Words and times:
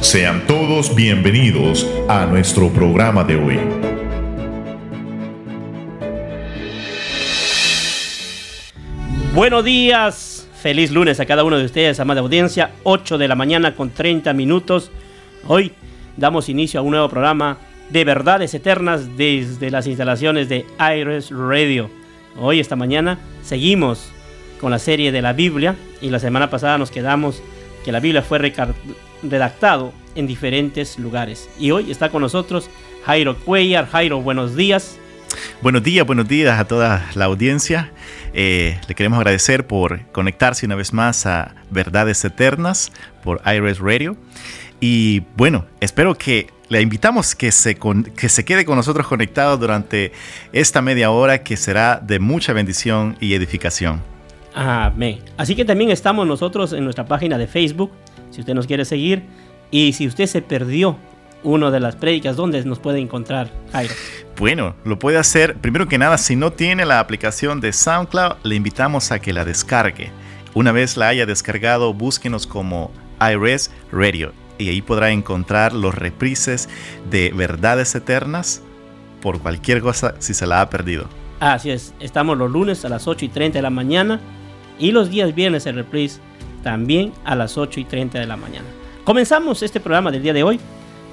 Sean 0.00 0.46
todos 0.46 0.94
bienvenidos 0.94 1.86
a 2.08 2.24
nuestro 2.24 2.70
programa 2.70 3.22
de 3.22 3.36
hoy. 3.36 3.58
Buenos 9.34 9.62
días, 9.62 10.48
feliz 10.62 10.90
lunes 10.90 11.20
a 11.20 11.26
cada 11.26 11.44
uno 11.44 11.58
de 11.58 11.66
ustedes, 11.66 12.00
amada 12.00 12.22
audiencia, 12.22 12.70
8 12.82 13.18
de 13.18 13.28
la 13.28 13.34
mañana 13.34 13.76
con 13.76 13.90
30 13.90 14.32
minutos. 14.32 14.90
Hoy 15.46 15.72
damos 16.16 16.48
inicio 16.48 16.80
a 16.80 16.82
un 16.82 16.92
nuevo 16.92 17.10
programa 17.10 17.58
de 17.90 18.02
verdades 18.04 18.54
eternas 18.54 19.18
desde 19.18 19.70
las 19.70 19.86
instalaciones 19.86 20.48
de 20.48 20.64
Iris 20.96 21.30
Radio. 21.30 21.90
Hoy, 22.38 22.58
esta 22.58 22.74
mañana, 22.74 23.18
seguimos 23.42 24.10
con 24.62 24.70
la 24.70 24.78
serie 24.78 25.12
de 25.12 25.20
la 25.20 25.34
Biblia 25.34 25.76
y 26.00 26.08
la 26.08 26.18
semana 26.18 26.48
pasada 26.48 26.78
nos 26.78 26.90
quedamos 26.90 27.42
que 27.84 27.92
la 27.92 28.00
Biblia 28.00 28.22
fue 28.22 28.38
redactado 29.22 29.92
en 30.14 30.26
diferentes 30.26 30.98
lugares. 30.98 31.48
Y 31.58 31.70
hoy 31.70 31.90
está 31.90 32.10
con 32.10 32.22
nosotros 32.22 32.70
Jairo 33.04 33.36
Cuellar. 33.36 33.88
Jairo, 33.88 34.20
buenos 34.20 34.56
días. 34.56 34.98
Buenos 35.62 35.82
días, 35.82 36.06
buenos 36.06 36.26
días 36.26 36.58
a 36.58 36.64
toda 36.64 37.08
la 37.14 37.26
audiencia. 37.26 37.92
Eh, 38.32 38.78
le 38.88 38.94
queremos 38.94 39.18
agradecer 39.18 39.66
por 39.66 40.06
conectarse 40.12 40.66
una 40.66 40.74
vez 40.74 40.92
más 40.92 41.26
a 41.26 41.54
Verdades 41.70 42.24
Eternas 42.24 42.92
por 43.22 43.40
Iris 43.46 43.78
Radio. 43.78 44.16
Y 44.80 45.22
bueno, 45.36 45.66
espero 45.80 46.14
que 46.16 46.48
le 46.68 46.80
invitamos 46.80 47.34
que 47.34 47.52
se, 47.52 47.74
que 47.74 48.28
se 48.28 48.44
quede 48.44 48.64
con 48.64 48.76
nosotros 48.76 49.06
conectado 49.06 49.56
durante 49.56 50.12
esta 50.52 50.80
media 50.82 51.10
hora 51.10 51.42
que 51.42 51.56
será 51.56 52.00
de 52.02 52.18
mucha 52.18 52.52
bendición 52.52 53.16
y 53.20 53.34
edificación. 53.34 54.09
Amén. 54.54 55.20
Así 55.36 55.54
que 55.54 55.64
también 55.64 55.90
estamos 55.90 56.26
nosotros 56.26 56.72
en 56.72 56.84
nuestra 56.84 57.04
página 57.04 57.38
de 57.38 57.46
Facebook, 57.46 57.90
si 58.30 58.40
usted 58.40 58.54
nos 58.54 58.66
quiere 58.66 58.84
seguir. 58.84 59.24
Y 59.70 59.92
si 59.92 60.06
usted 60.06 60.26
se 60.26 60.42
perdió 60.42 60.96
una 61.42 61.70
de 61.70 61.80
las 61.80 61.96
prédicas, 61.96 62.36
¿dónde 62.36 62.64
nos 62.64 62.78
puede 62.78 62.98
encontrar, 62.98 63.50
Jairo? 63.72 63.94
Bueno, 64.36 64.74
lo 64.84 64.98
puede 64.98 65.18
hacer, 65.18 65.56
primero 65.56 65.86
que 65.88 65.98
nada, 65.98 66.18
si 66.18 66.36
no 66.36 66.52
tiene 66.52 66.84
la 66.84 66.98
aplicación 66.98 67.60
de 67.60 67.72
SoundCloud, 67.72 68.36
le 68.42 68.56
invitamos 68.56 69.12
a 69.12 69.20
que 69.20 69.32
la 69.32 69.44
descargue. 69.44 70.10
Una 70.54 70.72
vez 70.72 70.96
la 70.96 71.08
haya 71.08 71.26
descargado, 71.26 71.94
búsquenos 71.94 72.46
como 72.46 72.90
iRes 73.20 73.70
Radio 73.92 74.32
y 74.58 74.68
ahí 74.68 74.82
podrá 74.82 75.10
encontrar 75.10 75.72
los 75.72 75.94
reprises 75.94 76.68
de 77.10 77.32
verdades 77.34 77.94
eternas 77.94 78.62
por 79.22 79.40
cualquier 79.40 79.80
cosa 79.80 80.14
si 80.18 80.34
se 80.34 80.46
la 80.46 80.60
ha 80.60 80.70
perdido. 80.70 81.06
Así 81.38 81.70
es, 81.70 81.94
estamos 82.00 82.36
los 82.36 82.50
lunes 82.50 82.84
a 82.84 82.90
las 82.90 83.08
8 83.08 83.24
y 83.24 83.28
30 83.28 83.58
de 83.58 83.62
la 83.62 83.70
mañana 83.70 84.20
y 84.80 84.90
los 84.90 85.10
días 85.10 85.34
viernes 85.34 85.66
el 85.66 85.76
reprise 85.76 86.20
también 86.64 87.12
a 87.24 87.36
las 87.36 87.56
8 87.56 87.78
y 87.80 87.84
30 87.84 88.18
de 88.18 88.26
la 88.26 88.36
mañana. 88.36 88.66
Comenzamos 89.04 89.62
este 89.62 89.78
programa 89.78 90.10
del 90.10 90.22
día 90.22 90.32
de 90.32 90.42
hoy 90.42 90.58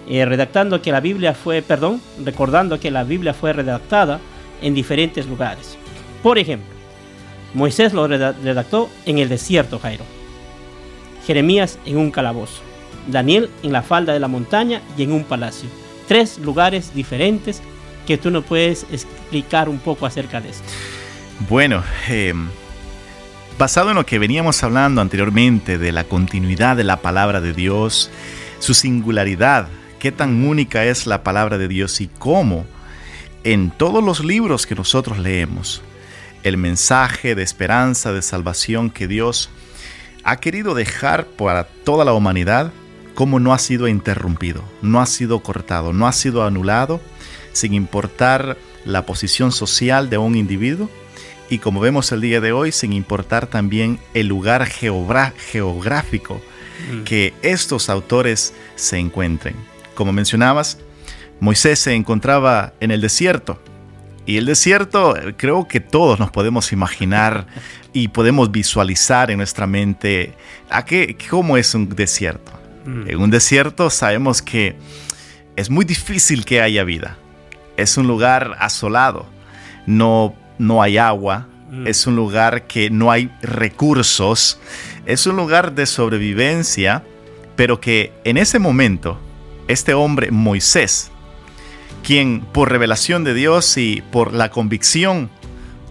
eh, 0.10 0.26
redactando 0.26 0.82
que 0.82 0.92
la 0.92 1.02
Biblia 1.02 1.34
fue, 1.34 1.62
perdón, 1.62 2.02
recordando 2.24 2.80
que 2.80 2.92
la 2.92 3.04
Biblia 3.04 3.34
fue 3.34 3.54
redactada 3.54 4.20
en 4.62 4.74
diferentes 4.74 5.28
lugares. 5.28 5.78
Por 6.24 6.38
ejemplo, 6.38 6.68
Moisés 7.54 7.94
lo 7.94 8.08
redactó 8.08 8.90
en 9.06 9.18
el 9.18 9.30
desierto, 9.30 9.80
Jairo. 9.80 10.04
Jeremías 11.26 11.78
en 11.86 11.98
un 11.98 12.12
calabozo. 12.12 12.62
Daniel 13.08 13.50
en 13.64 13.72
la 13.72 13.84
falda 13.84 14.14
de 14.14 14.20
la 14.20 14.28
montaña 14.28 14.82
y 14.98 15.04
en 15.04 15.12
un 15.12 15.24
palacio. 15.24 15.70
Tres 16.08 16.40
lugares 16.40 16.94
diferentes 16.94 17.62
que 18.06 18.18
tú 18.18 18.32
no 18.32 18.42
puedes 18.42 18.86
explicar 18.92 19.68
un 19.68 19.80
poco 19.80 20.06
acerca 20.06 20.40
de 20.40 20.50
esto. 20.50 20.64
Bueno, 21.50 21.84
eh, 22.10 22.34
basado 23.58 23.90
en 23.90 23.96
lo 23.96 24.06
que 24.06 24.20
veníamos 24.20 24.64
hablando 24.64 25.02
anteriormente 25.02 25.80
de 25.80 25.92
la 25.92 26.04
continuidad 26.04 26.78
de 26.78 26.84
la 26.84 27.02
palabra 27.02 27.42
de 27.42 27.54
Dios, 27.54 28.12
su 28.60 28.76
singularidad, 28.76 29.68
qué 30.00 30.12
tan 30.12 30.46
única 30.46 30.86
es 30.86 31.08
la 31.08 31.24
palabra 31.24 31.58
de 31.58 31.68
Dios 31.68 32.00
y 32.02 32.08
cómo 32.08 32.66
en 33.44 33.72
todos 33.72 34.04
los 34.04 34.24
libros 34.24 34.68
que 34.68 34.76
nosotros 34.76 35.18
leemos, 35.18 35.82
el 36.44 36.58
mensaje 36.58 37.34
de 37.34 37.42
esperanza, 37.42 38.14
de 38.14 38.22
salvación 38.22 38.92
que 38.92 39.08
Dios 39.08 39.50
ha 40.24 40.38
querido 40.38 40.76
dejar 40.76 41.26
para 41.26 41.64
toda 41.64 42.06
la 42.06 42.14
humanidad, 42.14 42.72
cómo 43.16 43.40
no 43.40 43.54
ha 43.54 43.60
sido 43.60 43.88
interrumpido, 43.88 44.64
no 44.84 45.02
ha 45.02 45.08
sido 45.08 45.40
cortado, 45.42 45.94
no 45.94 46.08
ha 46.08 46.12
sido 46.12 46.44
anulado, 46.44 47.02
sin 47.54 47.74
importar 47.74 48.56
la 48.86 49.06
posición 49.08 49.52
social 49.52 50.12
de 50.12 50.20
un 50.20 50.36
individuo, 50.36 50.92
y 51.50 51.60
como 51.60 51.80
vemos 51.80 52.12
el 52.12 52.22
día 52.22 52.42
de 52.42 52.52
hoy, 52.52 52.72
sin 52.72 52.94
importar 52.94 53.48
también 53.48 54.00
el 54.14 54.28
lugar 54.28 54.66
geográfico 54.66 56.42
mm. 56.92 57.04
que 57.04 57.34
estos 57.42 57.90
autores 57.90 58.54
se 58.76 58.98
encuentren. 58.98 59.56
Como 59.96 60.12
mencionabas, 60.12 60.80
Moisés 61.40 61.80
se 61.80 61.94
encontraba 61.94 62.74
en 62.80 62.92
el 62.92 63.02
desierto. 63.02 63.62
Y 64.26 64.38
el 64.38 64.46
desierto 64.46 65.16
creo 65.38 65.68
que 65.68 65.80
todos 65.80 66.20
nos 66.20 66.32
podemos 66.32 66.74
imaginar 66.74 67.48
y 67.94 68.10
podemos 68.10 68.52
visualizar 68.52 69.32
en 69.32 69.38
nuestra 69.38 69.68
mente 69.68 70.34
a 70.70 70.84
qué, 70.84 71.18
cómo 71.30 71.56
es 71.56 71.74
un 71.74 71.88
desierto. 71.88 72.52
Mm. 72.86 73.10
En 73.10 73.20
un 73.20 73.30
desierto 73.32 73.90
sabemos 73.90 74.42
que 74.42 74.76
es 75.56 75.70
muy 75.70 75.86
difícil 75.86 76.44
que 76.44 76.62
haya 76.62 76.84
vida. 76.84 77.18
Es 77.78 77.98
un 77.98 78.08
lugar 78.08 78.58
asolado. 78.60 79.26
No 79.86 80.36
no 80.58 80.82
hay 80.82 80.98
agua, 80.98 81.48
mm. 81.70 81.88
es 81.88 82.08
un 82.08 82.16
lugar 82.16 82.68
que 82.68 82.90
no 82.90 83.12
hay 83.12 83.32
recursos, 83.42 84.60
es 85.06 85.26
un 85.28 85.36
lugar 85.36 85.74
de 85.74 85.86
sobrevivencia, 85.86 87.04
pero 87.56 87.80
que 87.80 88.14
en 88.24 88.38
ese 88.38 88.60
momento, 88.60 89.20
este 89.68 89.94
hombre 89.94 90.32
Moisés, 90.32 91.12
quien 92.04 92.42
por 92.42 92.72
revelación 92.72 93.24
de 93.24 93.34
Dios 93.34 93.78
y 93.78 94.04
por 94.12 94.34
la 94.34 94.50
convicción 94.50 95.30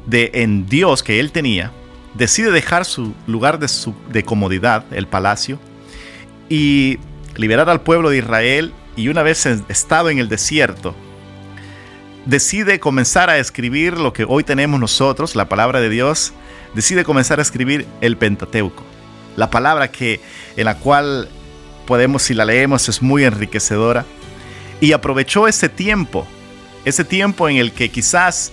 de 0.06 0.30
en 0.34 0.66
Dios 0.66 1.02
que 1.02 1.20
él 1.20 1.32
tenía, 1.32 1.72
decide 2.14 2.50
dejar 2.50 2.84
su 2.84 3.14
lugar 3.26 3.58
de, 3.58 3.68
su, 3.68 3.94
de 4.10 4.22
comodidad, 4.22 4.84
el 4.92 5.06
palacio, 5.06 5.58
y 6.48 6.98
liberar 7.36 7.68
al 7.68 7.82
pueblo 7.82 8.10
de 8.10 8.18
Israel, 8.18 8.72
y 8.96 9.08
una 9.08 9.22
vez 9.22 9.44
estado 9.44 10.08
en 10.08 10.18
el 10.18 10.28
desierto, 10.28 10.94
decide 12.26 12.80
comenzar 12.80 13.30
a 13.30 13.38
escribir 13.38 13.96
lo 13.98 14.12
que 14.12 14.26
hoy 14.28 14.44
tenemos 14.44 14.78
nosotros, 14.78 15.34
la 15.36 15.48
palabra 15.48 15.80
de 15.80 15.88
Dios, 15.88 16.32
decide 16.74 17.04
comenzar 17.04 17.38
a 17.38 17.42
escribir 17.42 17.86
el 18.00 18.16
Pentateuco. 18.16 18.84
La 19.36 19.48
palabra 19.48 19.90
que 19.90 20.20
en 20.56 20.64
la 20.64 20.76
cual 20.76 21.28
podemos 21.86 22.22
si 22.22 22.34
la 22.34 22.44
leemos 22.44 22.88
es 22.88 23.00
muy 23.00 23.24
enriquecedora 23.24 24.04
y 24.80 24.92
aprovechó 24.92 25.46
ese 25.46 25.68
tiempo, 25.68 26.26
ese 26.84 27.04
tiempo 27.04 27.48
en 27.48 27.56
el 27.56 27.72
que 27.72 27.90
quizás 27.90 28.52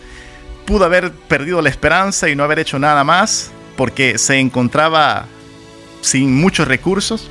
pudo 0.66 0.86
haber 0.86 1.12
perdido 1.12 1.62
la 1.62 1.70
esperanza 1.70 2.30
y 2.30 2.36
no 2.36 2.44
haber 2.44 2.60
hecho 2.60 2.80
nada 2.80 3.04
más 3.04 3.52
porque 3.76 4.18
se 4.20 4.40
encontraba 4.40 5.26
sin 6.02 6.40
muchos 6.40 6.68
recursos, 6.68 7.30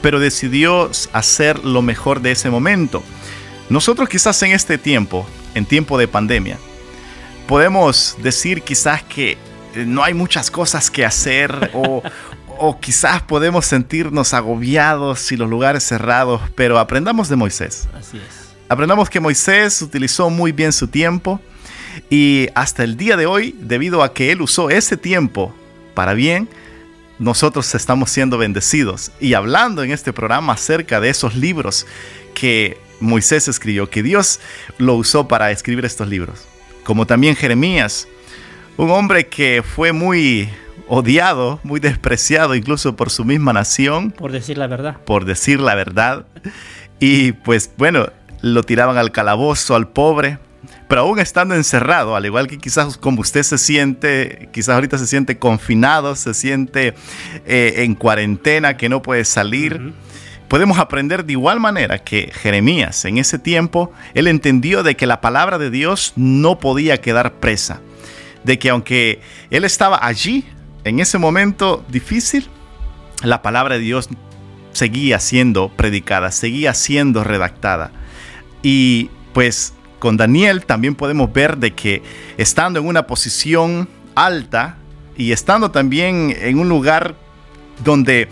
pero 0.00 0.20
decidió 0.20 0.90
hacer 1.12 1.64
lo 1.64 1.82
mejor 1.82 2.20
de 2.20 2.32
ese 2.32 2.50
momento. 2.50 3.02
Nosotros 3.68 4.08
quizás 4.08 4.40
en 4.42 4.52
este 4.52 4.78
tiempo 4.78 5.26
en 5.56 5.64
tiempo 5.64 5.98
de 5.98 6.06
pandemia. 6.06 6.58
Podemos 7.48 8.16
decir 8.22 8.62
quizás 8.62 9.02
que 9.02 9.32
eh, 9.74 9.84
no 9.86 10.04
hay 10.04 10.12
muchas 10.12 10.50
cosas 10.50 10.90
que 10.90 11.04
hacer 11.04 11.70
o, 11.72 12.02
o 12.58 12.78
quizás 12.78 13.22
podemos 13.22 13.64
sentirnos 13.64 14.34
agobiados 14.34 15.32
y 15.32 15.36
los 15.36 15.48
lugares 15.48 15.82
cerrados, 15.82 16.42
pero 16.54 16.78
aprendamos 16.78 17.28
de 17.28 17.36
Moisés. 17.36 17.88
Así 17.98 18.18
es. 18.18 18.46
Aprendamos 18.68 19.08
que 19.08 19.18
Moisés 19.18 19.80
utilizó 19.80 20.28
muy 20.28 20.52
bien 20.52 20.72
su 20.72 20.88
tiempo 20.88 21.40
y 22.10 22.48
hasta 22.54 22.84
el 22.84 22.98
día 22.98 23.16
de 23.16 23.24
hoy, 23.24 23.56
debido 23.58 24.02
a 24.02 24.12
que 24.12 24.32
él 24.32 24.42
usó 24.42 24.68
ese 24.68 24.98
tiempo 24.98 25.54
para 25.94 26.12
bien, 26.12 26.48
nosotros 27.18 27.74
estamos 27.74 28.10
siendo 28.10 28.36
bendecidos 28.36 29.10
y 29.20 29.32
hablando 29.32 29.82
en 29.82 29.90
este 29.90 30.12
programa 30.12 30.52
acerca 30.52 31.00
de 31.00 31.08
esos 31.08 31.34
libros 31.34 31.86
que 32.34 32.78
Moisés 33.00 33.48
escribió, 33.48 33.88
que 33.90 34.02
Dios 34.02 34.40
lo 34.78 34.94
usó 34.94 35.28
para 35.28 35.50
escribir 35.50 35.84
estos 35.84 36.08
libros. 36.08 36.46
Como 36.84 37.06
también 37.06 37.36
Jeremías, 37.36 38.08
un 38.76 38.90
hombre 38.90 39.26
que 39.26 39.62
fue 39.62 39.92
muy 39.92 40.48
odiado, 40.88 41.60
muy 41.62 41.80
despreciado 41.80 42.54
incluso 42.54 42.96
por 42.96 43.10
su 43.10 43.24
misma 43.24 43.52
nación. 43.52 44.10
Por 44.10 44.32
decir 44.32 44.58
la 44.58 44.66
verdad. 44.66 44.96
Por 45.04 45.24
decir 45.24 45.60
la 45.60 45.74
verdad. 45.74 46.26
Y 47.00 47.32
pues 47.32 47.70
bueno, 47.76 48.08
lo 48.42 48.62
tiraban 48.62 48.98
al 48.98 49.12
calabozo, 49.12 49.74
al 49.74 49.88
pobre. 49.88 50.38
Pero 50.88 51.00
aún 51.00 51.18
estando 51.18 51.54
encerrado, 51.54 52.14
al 52.14 52.26
igual 52.26 52.46
que 52.46 52.58
quizás 52.58 52.96
como 52.96 53.20
usted 53.20 53.42
se 53.42 53.58
siente, 53.58 54.48
quizás 54.52 54.76
ahorita 54.76 54.98
se 54.98 55.06
siente 55.06 55.38
confinado, 55.38 56.14
se 56.14 56.32
siente 56.32 56.94
eh, 57.44 57.74
en 57.78 57.94
cuarentena, 57.96 58.76
que 58.76 58.88
no 58.88 59.02
puede 59.02 59.24
salir 59.24 59.92
podemos 60.48 60.78
aprender 60.78 61.24
de 61.24 61.32
igual 61.32 61.60
manera 61.60 61.98
que 61.98 62.30
Jeremías 62.32 63.04
en 63.04 63.18
ese 63.18 63.38
tiempo, 63.38 63.92
él 64.14 64.26
entendió 64.28 64.82
de 64.82 64.96
que 64.96 65.06
la 65.06 65.20
palabra 65.20 65.58
de 65.58 65.70
Dios 65.70 66.12
no 66.16 66.58
podía 66.58 67.00
quedar 67.00 67.34
presa, 67.34 67.80
de 68.44 68.58
que 68.58 68.70
aunque 68.70 69.20
él 69.50 69.64
estaba 69.64 69.98
allí, 70.04 70.44
en 70.84 71.00
ese 71.00 71.18
momento 71.18 71.84
difícil, 71.88 72.48
la 73.22 73.42
palabra 73.42 73.76
de 73.76 73.80
Dios 73.80 74.08
seguía 74.72 75.18
siendo 75.20 75.68
predicada, 75.70 76.30
seguía 76.30 76.74
siendo 76.74 77.24
redactada. 77.24 77.90
Y 78.62 79.10
pues 79.32 79.72
con 79.98 80.16
Daniel 80.16 80.64
también 80.64 80.94
podemos 80.94 81.32
ver 81.32 81.56
de 81.56 81.72
que 81.72 82.02
estando 82.36 82.78
en 82.78 82.86
una 82.86 83.06
posición 83.06 83.88
alta 84.14 84.76
y 85.16 85.32
estando 85.32 85.70
también 85.70 86.36
en 86.38 86.58
un 86.58 86.68
lugar 86.68 87.14
donde, 87.84 88.28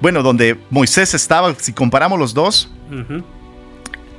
bueno, 0.00 0.22
donde 0.22 0.58
Moisés 0.70 1.14
estaba, 1.14 1.54
si 1.58 1.72
comparamos 1.72 2.18
los 2.18 2.34
dos, 2.34 2.70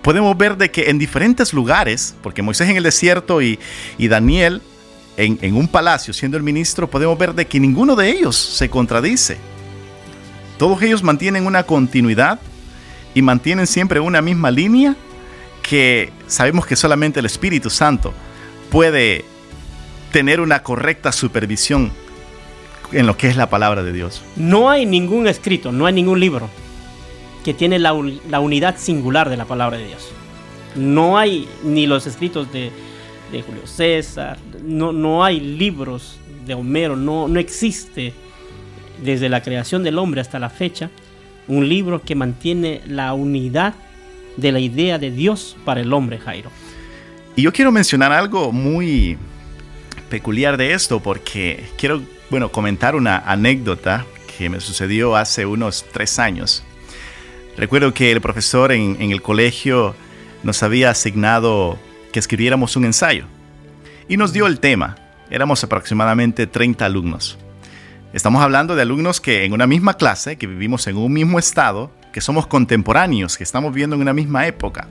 podemos 0.02 0.38
ver 0.38 0.58
de 0.58 0.72
que 0.72 0.90
en 0.90 1.00
diferentes 1.00 1.54
lugares, 1.54 2.16
porque 2.22 2.42
Moisés 2.42 2.70
en 2.70 2.78
el 2.78 2.84
desierto 2.84 3.42
y, 3.42 3.60
Daniel 3.98 4.62
en, 5.18 5.38
en, 5.42 5.56
un 5.56 5.68
palacio 5.68 6.14
siendo 6.14 6.38
el 6.38 6.44
ministro, 6.44 6.90
podemos 6.90 7.18
ver 7.18 7.34
de 7.34 7.46
que 7.48 7.60
ninguno 7.60 7.96
de 7.96 8.10
ellos 8.10 8.36
se 8.36 8.70
contradice. 8.70 9.38
Todos 10.58 10.82
ellos 10.82 11.04
mantienen 11.04 11.46
una 11.46 11.64
continuidad 11.64 12.40
y 13.14 13.22
mantienen 13.22 13.68
siempre 13.68 14.00
una 14.00 14.22
misma 14.22 14.52
línea 14.52 14.96
que 15.62 16.12
sabemos 16.28 16.66
que 16.66 16.76
solamente 16.76 17.20
el 17.20 17.26
Espíritu 17.26 17.70
Santo 17.70 18.14
puede 18.70 19.26
tener 20.12 20.42
una 20.42 20.64
correcta 20.64 21.12
supervisión 21.12 21.92
en 22.92 23.08
lo 23.08 23.18
que 23.18 23.28
es 23.28 23.38
la 23.38 23.50
palabra 23.50 23.84
de 23.84 23.94
Dios. 23.94 24.22
No 24.36 24.70
hay 24.70 24.86
ningún 24.86 25.28
escrito, 25.28 25.72
no 25.72 25.86
hay 25.86 25.94
ningún 25.94 26.20
libro 26.20 26.50
que 27.44 27.54
tiene 27.54 27.80
la, 27.80 27.94
unidad 27.94 28.78
singular 28.78 29.30
de 29.30 29.38
la 29.38 29.46
palabra 29.46 29.78
de 29.78 29.88
Dios. 29.88 30.10
No 30.76 31.18
hay 31.18 31.48
ni 31.64 31.88
los 31.88 32.08
escritos 32.08 32.52
de, 32.52 32.72
Julio 33.32 33.66
César, 33.66 34.38
no, 34.64 34.92
no, 34.92 35.24
hay 35.24 35.40
libros 35.40 36.18
de 36.46 36.56
Homero, 36.56 36.96
no, 36.96 37.28
no 37.28 37.40
existe 37.40 38.14
desde 39.04 39.30
la 39.30 39.42
creación 39.42 39.84
del 39.84 39.98
hombre 39.98 40.20
hasta 40.20 40.40
la 40.40 40.50
fecha 40.50 40.90
un 41.48 41.68
libro 41.68 42.02
que 42.02 42.16
mantiene 42.16 42.82
la 42.88 43.14
unidad 43.14 43.74
de 44.38 44.52
la 44.52 44.60
idea 44.60 45.00
de 45.00 45.12
Dios 45.12 45.58
para 45.66 45.82
el 45.82 45.92
hombre, 45.94 46.20
Jairo. 46.20 46.50
Y 47.36 47.42
yo 47.42 47.52
quiero 47.52 47.72
mencionar 47.72 48.12
algo 48.12 48.52
muy 48.52 49.18
peculiar 50.10 50.58
de 50.58 50.74
esto 50.74 51.00
porque 51.00 51.66
quiero, 51.78 52.02
bueno, 52.30 52.52
comentar 52.52 52.96
una 52.96 53.18
anécdota 53.20 54.06
que 54.38 54.50
me 54.50 54.60
sucedió 54.60 55.16
hace 55.16 55.46
unos 55.46 55.86
tres 55.92 56.20
años. 56.20 56.64
Recuerdo 57.58 57.94
que 57.94 58.12
el 58.12 58.22
profesor 58.22 58.72
en, 58.72 59.02
el 59.02 59.22
colegio 59.22 59.96
nos 60.44 60.64
había 60.64 60.90
asignado 60.90 61.78
que 62.14 62.20
escribiéramos 62.20 62.76
un 62.76 62.86
ensayo 62.86 63.26
y 64.08 64.18
nos 64.18 64.32
dio 64.32 64.48
el 64.48 64.60
tema. 64.60 64.96
Éramos 65.30 65.64
aproximadamente 65.64 66.48
30 66.48 66.86
alumnos. 66.86 67.38
Estamos 68.14 68.42
hablando 68.42 68.76
de 68.76 68.82
alumnos 68.82 69.20
que 69.20 69.44
en 69.44 69.54
una 69.54 69.68
misma 69.68 69.96
clase, 69.96 70.38
que 70.38 70.48
vivimos 70.48 70.88
en 70.88 70.98
un 70.98 71.12
mismo 71.12 71.38
estado, 71.38 71.92
que 72.14 72.22
somos 72.22 72.48
contemporáneos, 72.48 73.38
que 73.38 73.44
estamos 73.44 73.74
viviendo 73.74 73.96
en 73.96 74.02
una 74.02 74.14
misma 74.14 74.48
época. 74.48 74.88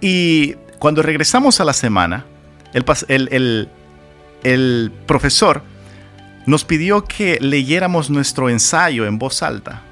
Y 0.00 0.54
cuando 0.78 1.02
regresamos 1.02 1.60
a 1.60 1.64
la 1.64 1.72
semana, 1.72 2.26
el, 3.08 4.92
profesor 5.06 5.62
nos 6.46 6.64
pidió 6.64 7.04
que 7.04 7.38
leyéramos 7.40 8.08
nuestro 8.08 8.48
ensayo 8.48 9.06
en 9.06 9.18
voz 9.18 9.42
alta. 9.42 9.82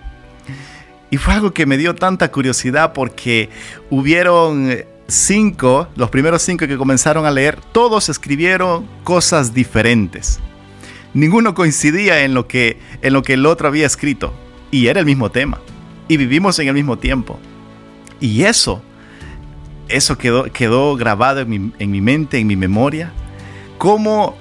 Y 1.11 1.17
fue 1.17 1.35
algo 1.35 1.53
que 1.53 1.67
me 1.67 1.77
dio 1.77 1.95
tanta 1.95 2.31
curiosidad 2.31 2.93
porque 2.93 3.51
hubieron 3.91 4.75
cinco, 5.07 5.89
los 5.97 6.11
primeros 6.11 6.43
cinco 6.43 6.67
que 6.67 6.77
comenzaron 6.77 7.27
a 7.27 7.31
leer, 7.31 7.59
todos 7.73 8.09
escribieron 8.09 8.87
cosas 9.05 9.55
diferentes. 9.55 10.41
Ninguno 11.13 11.55
coincidía 11.55 12.25
en 12.25 12.35
lo 12.35 12.49
que, 12.49 12.79
en 13.03 13.13
lo 13.13 13.23
que 13.23 13.35
el 13.35 13.47
otro 13.47 13.69
había 13.69 13.87
escrito. 13.87 14.35
Y 14.71 14.89
era 14.89 14.99
el 15.01 15.07
mismo 15.07 15.31
tema. 15.31 15.61
Y 16.09 16.17
vivimos 16.17 16.59
en 16.59 16.69
el 16.69 16.75
mismo 16.75 16.99
tiempo. 16.99 17.39
Y 18.21 18.43
eso, 18.43 18.83
eso 19.89 20.19
quedó, 20.19 20.45
quedó 20.53 20.97
grabado 20.97 21.41
en 21.41 21.49
mi, 21.49 21.73
en 21.79 21.91
mi 21.91 22.01
mente, 22.01 22.39
en 22.39 22.47
mi 22.49 22.57
memoria. 22.57 23.13
Cómo 23.79 24.37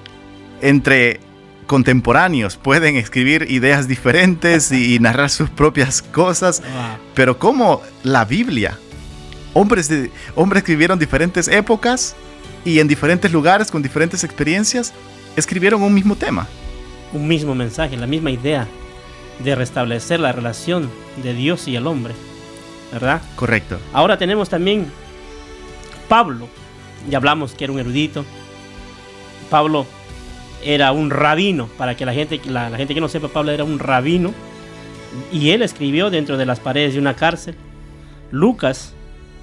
entre 0.62 1.20
contemporáneos 1.66 2.58
pueden 2.58 2.96
escribir 2.96 3.48
ideas 3.50 3.88
diferentes 3.88 4.72
y, 4.72 5.00
narrar 5.00 5.30
sus 5.30 5.50
propias 5.50 6.02
cosas. 6.02 6.62
Pero 7.16 7.38
cómo 7.38 7.82
la 8.04 8.26
Biblia, 8.26 8.78
hombres, 9.54 9.88
de, 9.90 10.12
hombres 10.36 10.64
que 10.64 10.74
vivieron 10.74 11.00
diferentes 11.00 11.48
épocas 11.48 12.16
y 12.66 12.80
en 12.80 12.88
diferentes 12.88 13.32
lugares 13.32 13.72
con 13.72 13.82
diferentes 13.82 14.24
experiencias, 14.24 14.94
escribieron 15.36 15.82
un 15.82 15.94
mismo 15.94 16.16
tema. 16.16 16.48
Un 17.12 17.28
mismo 17.28 17.54
mensaje, 17.56 17.98
la 17.98 18.08
misma 18.08 18.32
idea 18.32 18.68
de 19.44 19.56
restablecer 19.56 20.20
la 20.20 20.32
relación 20.32 20.90
de 21.22 21.34
Dios 21.34 21.68
y 21.68 21.76
el 21.76 21.88
hombre. 21.88 22.14
¿Verdad? 22.92 23.22
Correcto. 23.36 23.80
Ahora 23.92 24.18
tenemos 24.18 24.50
también 24.50 24.86
Pablo. 26.08 26.48
Ya 27.10 27.18
hablamos 27.18 27.54
que 27.54 27.64
era 27.64 27.74
un 27.74 27.80
erudito. 27.80 28.24
Pablo 29.50 29.86
era 30.66 30.92
un 30.92 31.10
rabino. 31.10 31.68
Para 31.78 31.96
que 31.96 32.06
la 32.06 32.14
gente, 32.14 32.40
la, 32.46 32.76
gente 32.78 32.94
que 32.94 33.02
no 33.02 33.08
sepa, 33.08 33.28
Pablo 33.28 33.52
era 33.52 33.64
un 33.64 33.80
rabino. 33.80 34.34
Y 35.32 35.52
él 35.52 35.62
escribió 35.62 36.10
dentro 36.10 36.38
de 36.38 36.46
las 36.46 36.60
paredes 36.60 36.94
de 36.94 37.00
una 37.00 37.16
cárcel. 37.16 37.56
Lucas 38.32 38.94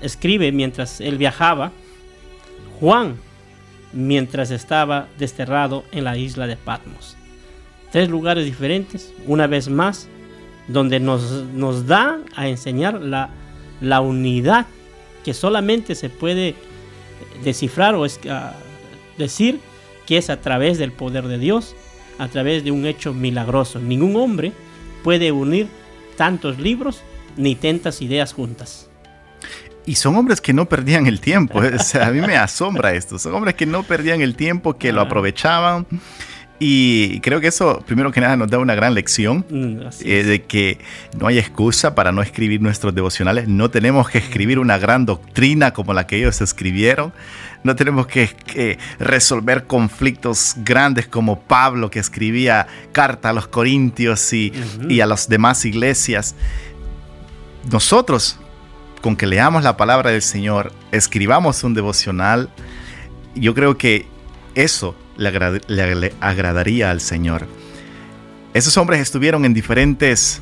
escribe 0.00 0.52
mientras 0.52 1.00
él 1.00 1.19
viajaba. 1.19 1.72
Juan 2.81 3.17
mientras 3.93 4.50
estaba 4.50 5.08
desterrado 5.19 5.84
en 5.93 6.05
la 6.05 6.17
isla 6.17 6.46
de 6.46 6.56
Patmos 6.56 7.17
tres 7.90 8.08
lugares 8.08 8.44
diferentes, 8.44 9.12
una 9.26 9.46
vez 9.46 9.69
más, 9.69 10.08
donde 10.69 11.00
nos, 11.00 11.44
nos 11.55 11.87
da 11.87 12.20
a 12.37 12.49
enseñar 12.49 13.00
la, 13.00 13.31
la 13.81 14.00
unidad 14.00 14.66
que 15.25 15.34
solamente 15.34 15.94
se 15.94 16.08
puede 16.08 16.55
descifrar 17.43 17.94
o 17.94 18.06
es, 18.06 18.20
ah, 18.28 18.55
decir 19.19 19.61
que 20.11 20.17
es 20.17 20.29
a 20.29 20.41
través 20.41 20.77
del 20.77 20.91
poder 20.91 21.29
de 21.29 21.39
Dios, 21.39 21.77
a 22.19 22.27
través 22.27 22.65
de 22.65 22.73
un 22.73 22.85
hecho 22.85 23.15
milagroso. 23.15 23.79
Ningún 23.79 24.17
hombre 24.17 24.51
puede 25.05 25.31
unir 25.31 25.69
tantos 26.17 26.59
libros 26.59 27.05
ni 27.37 27.55
tantas 27.55 28.03
ideas 28.03 28.33
juntas. 28.33 28.91
Y 29.87 29.95
son 29.95 30.17
hombres 30.17 30.41
que 30.41 30.53
no 30.53 30.69
perdían 30.69 31.07
el 31.07 31.21
tiempo. 31.21 31.61
a 32.03 32.11
mí 32.11 32.21
me 32.23 32.37
asombra 32.37 32.93
esto. 32.93 33.21
Son 33.21 33.37
hombres 33.37 33.55
que 33.55 33.67
no 33.67 33.85
perdían 33.85 34.21
el 34.21 34.35
tiempo, 34.35 34.77
que 34.77 34.93
lo 34.93 35.01
aprovechaban 35.01 35.87
y 36.62 37.21
creo 37.21 37.41
que 37.41 37.47
eso, 37.47 37.83
primero 37.87 38.12
que 38.12 38.21
nada, 38.21 38.37
nos 38.37 38.49
da 38.51 38.59
una 38.59 38.75
gran 38.75 38.93
lección 38.93 39.47
mm, 39.49 39.81
eh, 40.05 40.23
de 40.23 40.43
que 40.43 40.79
no 41.19 41.27
hay 41.27 41.39
excusa 41.39 41.95
para 41.95 42.12
no 42.12 42.21
escribir 42.21 42.61
nuestros 42.61 42.95
devocionales. 42.95 43.49
No 43.49 43.71
tenemos 43.71 44.11
que 44.11 44.19
escribir 44.19 44.59
una 44.59 44.76
gran 44.76 45.07
doctrina 45.07 45.73
como 45.73 45.95
la 45.95 46.07
que 46.07 46.19
ellos 46.19 46.43
escribieron. 46.43 47.14
No 47.62 47.76
tenemos 47.76 48.07
que, 48.07 48.79
resolver 48.99 49.67
conflictos 49.67 50.55
grandes 50.59 51.07
como 51.07 51.40
Pablo 51.40 51.90
que 51.90 51.99
escribía 51.99 52.67
carta 52.93 53.31
a 53.31 53.33
los 53.33 53.49
corintios 53.49 54.33
y, 54.33 54.52
y 54.88 55.00
a 55.00 55.07
las 55.07 55.29
demás 55.29 55.64
iglesias. 55.64 56.35
Nosotros, 57.71 58.38
con 59.02 59.17
que 59.17 59.26
leamos 59.26 59.62
la 59.62 59.76
palabra 59.76 60.11
del 60.11 60.23
Señor, 60.23 60.73
escribamos 60.93 61.62
un 61.64 61.75
devocional, 61.75 62.49
yo 63.35 63.55
creo 63.55 63.76
que 63.76 64.07
eso 64.55 64.97
le, 65.17 66.12
agradaría 66.21 66.90
al 66.90 67.00
Señor. 67.00 67.47
Esos 68.55 68.76
hombres 68.76 69.00
estuvieron 69.00 69.45
en 69.45 69.55
diferentes, 69.55 70.40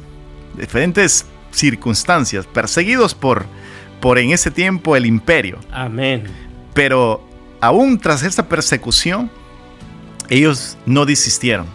diferentes 0.56 1.26
circunstancias, 1.50 2.46
perseguidos 2.46 3.14
por, 3.14 3.44
por 4.00 4.18
en 4.18 4.30
ese 4.30 4.50
tiempo 4.50 4.96
el 4.96 5.06
imperio. 5.06 5.58
Amén. 5.70 6.47
Pero 6.78 7.20
aún 7.60 7.98
tras 7.98 8.22
esa 8.22 8.48
persecución, 8.48 9.28
ellos 10.28 10.78
no 10.86 11.06
desistieron, 11.06 11.66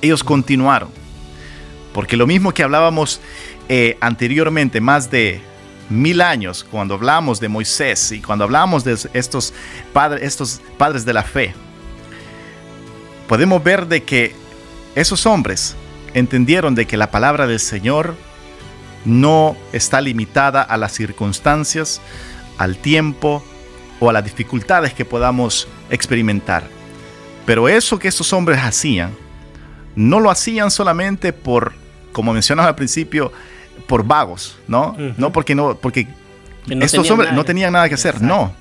ellos 0.00 0.24
continuaron. 0.24 0.88
Porque 1.92 2.16
lo 2.16 2.26
mismo 2.26 2.54
que 2.54 2.62
hablábamos 2.62 3.20
eh, 3.68 3.98
anteriormente, 4.00 4.80
más 4.80 5.10
de 5.10 5.42
mil 5.90 6.22
años, 6.22 6.64
cuando 6.70 6.94
hablamos 6.94 7.38
de 7.38 7.50
Moisés 7.50 8.12
y 8.12 8.22
cuando 8.22 8.44
hablamos 8.44 8.82
de 8.82 8.96
estos, 9.12 9.52
padres, 9.92 10.22
estos 10.22 10.62
padres 10.78 11.04
de 11.04 11.12
la 11.12 11.22
fe, 11.22 11.52
podemos 13.28 13.62
ver 13.62 13.88
de 13.88 14.04
que 14.04 14.34
esos 14.94 15.26
hombres 15.26 15.76
entendieron 16.14 16.74
de 16.74 16.86
que 16.86 16.96
la 16.96 17.10
palabra 17.10 17.46
del 17.46 17.60
Señor 17.60 18.14
no 19.04 19.54
está 19.74 20.00
limitada 20.00 20.62
a 20.62 20.78
las 20.78 20.92
circunstancias, 20.92 22.00
al 22.56 22.78
tiempo 22.78 23.44
o 24.00 24.10
a 24.10 24.12
las 24.12 24.24
dificultades 24.24 24.92
que 24.92 25.04
podamos 25.04 25.68
experimentar. 25.90 26.64
Pero 27.46 27.68
eso 27.68 27.98
que 27.98 28.08
esos 28.08 28.32
hombres 28.32 28.58
hacían, 28.58 29.12
no 29.94 30.18
lo 30.18 30.30
hacían 30.30 30.70
solamente 30.70 31.32
por, 31.32 31.74
como 32.12 32.32
mencionaba 32.32 32.68
al 32.70 32.74
principio, 32.74 33.32
por 33.86 34.04
vagos, 34.04 34.58
¿no? 34.66 34.96
No 35.16 35.32
porque 35.32 35.54
no, 35.54 35.76
porque 35.76 36.08
estos 36.68 37.10
hombres 37.10 37.32
no 37.32 37.44
tenían 37.44 37.72
nada 37.72 37.88
que 37.88 37.94
hacer, 37.94 38.20
no 38.20 38.54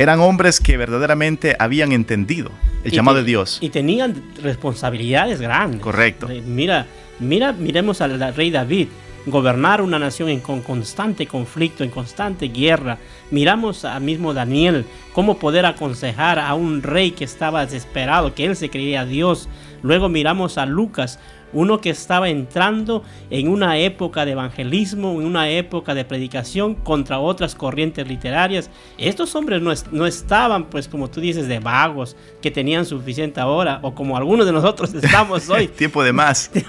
eran 0.00 0.18
hombres 0.20 0.60
que 0.60 0.78
verdaderamente 0.78 1.54
habían 1.58 1.92
entendido 1.92 2.50
el 2.84 2.90
llamado 2.90 3.18
de 3.18 3.24
Dios. 3.24 3.58
Y 3.60 3.68
tenían 3.68 4.32
responsabilidades 4.42 5.42
grandes. 5.42 5.82
Correcto. 5.82 6.26
Mira, 6.46 6.86
mira, 7.18 7.52
miremos 7.52 8.00
al 8.00 8.34
rey 8.34 8.50
David. 8.50 8.88
Gobernar 9.26 9.82
una 9.82 9.98
nación 9.98 10.28
en 10.28 10.40
con 10.40 10.62
constante 10.62 11.26
conflicto, 11.26 11.84
en 11.84 11.90
constante 11.90 12.48
guerra. 12.48 12.98
Miramos 13.30 13.84
a 13.84 14.00
mismo 14.00 14.34
Daniel, 14.34 14.86
cómo 15.12 15.38
poder 15.38 15.66
aconsejar 15.66 16.38
a 16.38 16.54
un 16.54 16.82
rey 16.82 17.12
que 17.12 17.24
estaba 17.24 17.64
desesperado, 17.64 18.34
que 18.34 18.46
él 18.46 18.56
se 18.56 18.70
creía 18.70 19.04
Dios. 19.04 19.48
Luego 19.82 20.08
miramos 20.08 20.58
a 20.58 20.66
Lucas, 20.66 21.18
uno 21.52 21.80
que 21.80 21.90
estaba 21.90 22.28
entrando 22.28 23.02
en 23.30 23.48
una 23.48 23.78
época 23.78 24.24
de 24.24 24.32
evangelismo, 24.32 25.12
en 25.20 25.26
una 25.26 25.48
época 25.48 25.94
de 25.94 26.04
predicación 26.04 26.74
contra 26.74 27.18
otras 27.18 27.54
corrientes 27.54 28.06
literarias. 28.06 28.70
Estos 28.98 29.34
hombres 29.34 29.60
no, 29.62 30.06
estaban, 30.06 30.64
pues 30.64 30.88
como 30.88 31.08
tú 31.10 31.20
dices, 31.20 31.48
de 31.48 31.58
vagos, 31.58 32.16
que 32.40 32.50
tenían 32.50 32.86
suficiente 32.86 33.40
hora, 33.40 33.80
o 33.82 33.94
como 33.94 34.16
algunos 34.16 34.46
de 34.46 34.52
nosotros 34.52 34.92
estamos 35.02 35.48
hoy. 35.48 35.68
Tiempo 35.76 36.02
de 36.02 36.12
más. 36.12 36.50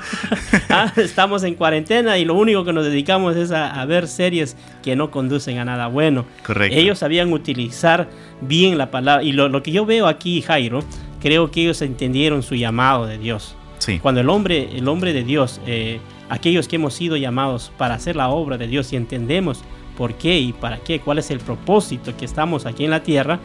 Ah, 0.70 0.92
estamos 0.96 1.44
en 1.44 1.56
cuarentena 1.56 2.18
y 2.18 2.24
lo 2.24 2.34
único 2.34 2.64
que 2.64 2.72
nos 2.72 2.86
dedicamos 2.86 3.36
es 3.36 3.52
a, 3.52 3.84
ver 3.86 4.08
series 4.08 4.56
que 4.82 4.96
no 4.96 5.12
conducen 5.12 5.58
a 5.58 5.66
nada 5.66 5.88
bueno. 5.88 6.26
Correcto. 6.46 6.78
Ellos 6.78 7.00
sabían 7.00 7.34
utilizar 7.34 8.08
bien 8.40 8.78
la 8.78 8.90
palabra. 8.90 9.24
Y 9.24 9.34
lo, 9.34 9.50
lo 9.50 9.64
que 9.64 9.72
yo 9.72 9.86
veo 9.86 10.08
aquí, 10.08 10.42
Jairo, 10.42 10.80
creo 11.20 11.52
que 11.52 11.64
ellos 11.64 11.82
entendieron 11.82 12.42
su 12.42 12.56
llamado 12.56 13.06
de 13.06 13.18
Dios. 13.18 13.56
Cuando 14.02 14.22
el 14.22 14.30
hombre, 14.30 14.70
el 14.78 14.88
hombre 14.88 15.14
de 15.14 15.24
Dios, 15.24 15.60
eh, 15.66 16.00
aquellos 16.30 16.68
que 16.68 16.76
hemos 16.76 16.94
sido 16.94 17.18
llamados 17.18 17.72
para 17.78 17.96
hacer 17.96 18.16
la 18.16 18.30
obra 18.30 18.58
de 18.58 18.68
Dios 18.68 18.94
y 18.94 18.96
entendemos 18.96 19.64
por 19.98 20.14
qué 20.16 20.40
y 20.40 20.54
para 20.54 20.78
qué, 20.78 21.00
cuál 21.00 21.20
es 21.20 21.32
el 21.32 21.40
propósito 21.40 22.16
que 22.16 22.26
estamos 22.26 22.66
aquí 22.66 22.86
en 22.86 22.92
la 22.92 23.04
tierra, 23.04 23.40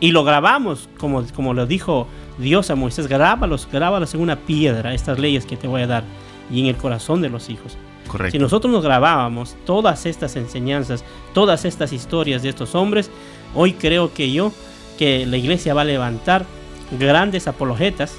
y 0.00 0.12
lo 0.12 0.24
grabamos, 0.24 0.88
como, 0.98 1.24
como 1.34 1.54
lo 1.54 1.66
dijo 1.66 2.06
Dios 2.38 2.70
a 2.70 2.76
Moisés, 2.76 3.08
grábalos, 3.08 3.68
grábalos 3.70 4.14
en 4.14 4.20
una 4.20 4.36
piedra, 4.36 4.94
estas 4.94 5.18
leyes 5.18 5.44
que 5.44 5.56
te 5.56 5.66
voy 5.66 5.82
a 5.82 5.86
dar, 5.86 6.04
y 6.50 6.60
en 6.60 6.66
el 6.66 6.76
corazón 6.76 7.20
de 7.20 7.30
los 7.30 7.50
hijos. 7.50 7.76
Correcto. 8.06 8.32
Si 8.32 8.38
nosotros 8.38 8.72
nos 8.72 8.84
grabábamos 8.84 9.56
todas 9.66 10.06
estas 10.06 10.36
enseñanzas, 10.36 11.04
todas 11.34 11.64
estas 11.64 11.92
historias 11.92 12.42
de 12.42 12.50
estos 12.50 12.74
hombres, 12.74 13.10
hoy 13.54 13.72
creo 13.72 14.14
que 14.14 14.32
yo, 14.32 14.52
que 14.98 15.26
la 15.26 15.36
iglesia 15.36 15.74
va 15.74 15.82
a 15.82 15.84
levantar 15.84 16.46
grandes 16.98 17.48
apologetas, 17.48 18.18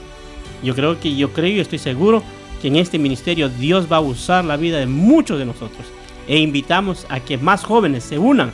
yo 0.63 0.75
creo 0.75 1.00
que 1.00 1.16
yo 1.16 1.32
creo 1.34 1.48
y 1.48 1.60
estoy 1.60 1.80
seguro 1.80 2.24
que 2.62 2.68
en 2.68 2.75
este 2.75 3.00
ministerio 3.00 3.50
Dios 3.50 3.92
va 3.92 3.98
a 3.98 4.01
usar 4.01 4.46
la 4.46 4.58
vida 4.58 4.80
de 4.80 4.86
muchos 4.86 5.39
de 5.39 5.46
nosotros 5.46 5.86
e 6.28 6.38
invitamos 6.38 7.06
a 7.10 7.20
que 7.20 7.38
más 7.38 7.63
jóvenes 7.63 8.04
se 8.04 8.20
unan 8.20 8.51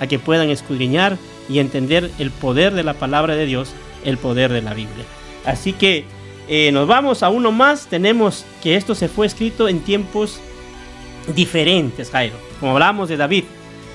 a 0.00 0.06
que 0.06 0.18
puedan 0.18 0.50
escudriñar 0.50 1.16
y 1.48 1.58
entender 1.58 2.10
el 2.18 2.30
poder 2.30 2.74
de 2.74 2.82
la 2.82 2.94
palabra 2.94 3.34
de 3.34 3.46
Dios, 3.46 3.72
el 4.04 4.18
poder 4.18 4.52
de 4.52 4.62
la 4.62 4.74
Biblia. 4.74 5.04
Así 5.44 5.72
que 5.72 6.04
eh, 6.48 6.70
nos 6.72 6.86
vamos 6.86 7.22
a 7.22 7.28
uno 7.30 7.52
más. 7.52 7.86
Tenemos 7.86 8.44
que 8.62 8.76
esto 8.76 8.94
se 8.94 9.08
fue 9.08 9.26
escrito 9.26 9.68
en 9.68 9.80
tiempos 9.80 10.40
diferentes, 11.34 12.10
Jairo. 12.10 12.36
Como 12.60 12.72
hablamos 12.72 13.08
de 13.08 13.16
David, 13.16 13.44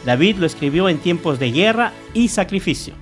David 0.05 0.37
lo 0.37 0.45
escribió 0.45 0.89
en 0.89 0.97
tiempos 0.97 1.39
de 1.39 1.51
guerra 1.51 1.93
y 2.13 2.27
sacrificio. 2.27 2.93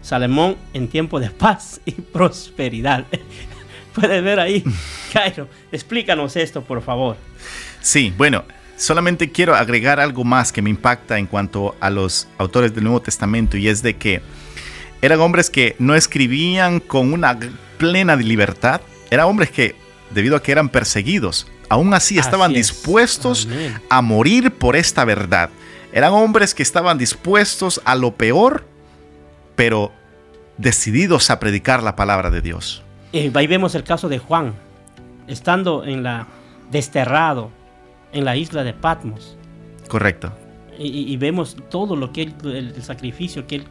Salomón 0.00 0.56
en 0.74 0.88
tiempo 0.88 1.20
de 1.20 1.30
paz 1.30 1.80
y 1.84 1.92
prosperidad. 1.92 3.06
Puedes 3.98 4.22
ver 4.22 4.40
ahí. 4.40 4.64
Cairo, 5.12 5.48
explícanos 5.72 6.36
esto, 6.36 6.62
por 6.62 6.82
favor. 6.82 7.16
Sí, 7.80 8.12
bueno, 8.16 8.44
solamente 8.76 9.30
quiero 9.30 9.54
agregar 9.54 10.00
algo 10.00 10.24
más 10.24 10.52
que 10.52 10.62
me 10.62 10.70
impacta 10.70 11.18
en 11.18 11.26
cuanto 11.26 11.76
a 11.80 11.90
los 11.90 12.28
autores 12.38 12.74
del 12.74 12.84
Nuevo 12.84 13.02
Testamento 13.02 13.56
y 13.56 13.68
es 13.68 13.82
de 13.82 13.96
que 13.96 14.20
eran 15.00 15.20
hombres 15.20 15.50
que 15.50 15.76
no 15.78 15.94
escribían 15.94 16.80
con 16.80 17.12
una 17.12 17.38
plena 17.78 18.16
libertad, 18.16 18.80
eran 19.10 19.26
hombres 19.26 19.50
que, 19.50 19.76
debido 20.10 20.36
a 20.36 20.42
que 20.42 20.52
eran 20.52 20.68
perseguidos, 20.68 21.46
aún 21.68 21.94
así 21.94 22.18
estaban 22.18 22.52
dispuestos 22.52 23.48
a 23.88 24.02
morir 24.02 24.50
por 24.52 24.74
esta 24.74 25.04
verdad. 25.04 25.50
Eran 25.92 26.12
hombres 26.12 26.54
que 26.54 26.62
estaban 26.62 26.98
dispuestos 26.98 27.80
a 27.84 27.94
lo 27.94 28.14
peor, 28.14 28.66
pero 29.54 29.92
decididos 30.56 31.30
a 31.30 31.38
predicar 31.38 31.82
la 31.82 31.96
palabra 31.96 32.30
de 32.30 32.40
Dios. 32.40 32.82
Eh, 33.12 33.30
ahí 33.34 33.46
vemos 33.46 33.74
el 33.74 33.84
caso 33.84 34.08
de 34.08 34.18
Juan, 34.18 34.54
estando 35.26 35.84
en 35.84 36.02
la 36.02 36.26
desterrado 36.70 37.50
en 38.12 38.24
la 38.24 38.36
isla 38.36 38.64
de 38.64 38.72
Patmos. 38.72 39.36
Correcto. 39.88 40.32
Y, 40.78 41.16
vemos 41.16 41.56
todo 41.70 41.96
lo 41.96 42.12
que 42.12 42.32
el, 42.44 42.82
sacrificio 42.82 43.48
que 43.48 43.56
él 43.56 43.64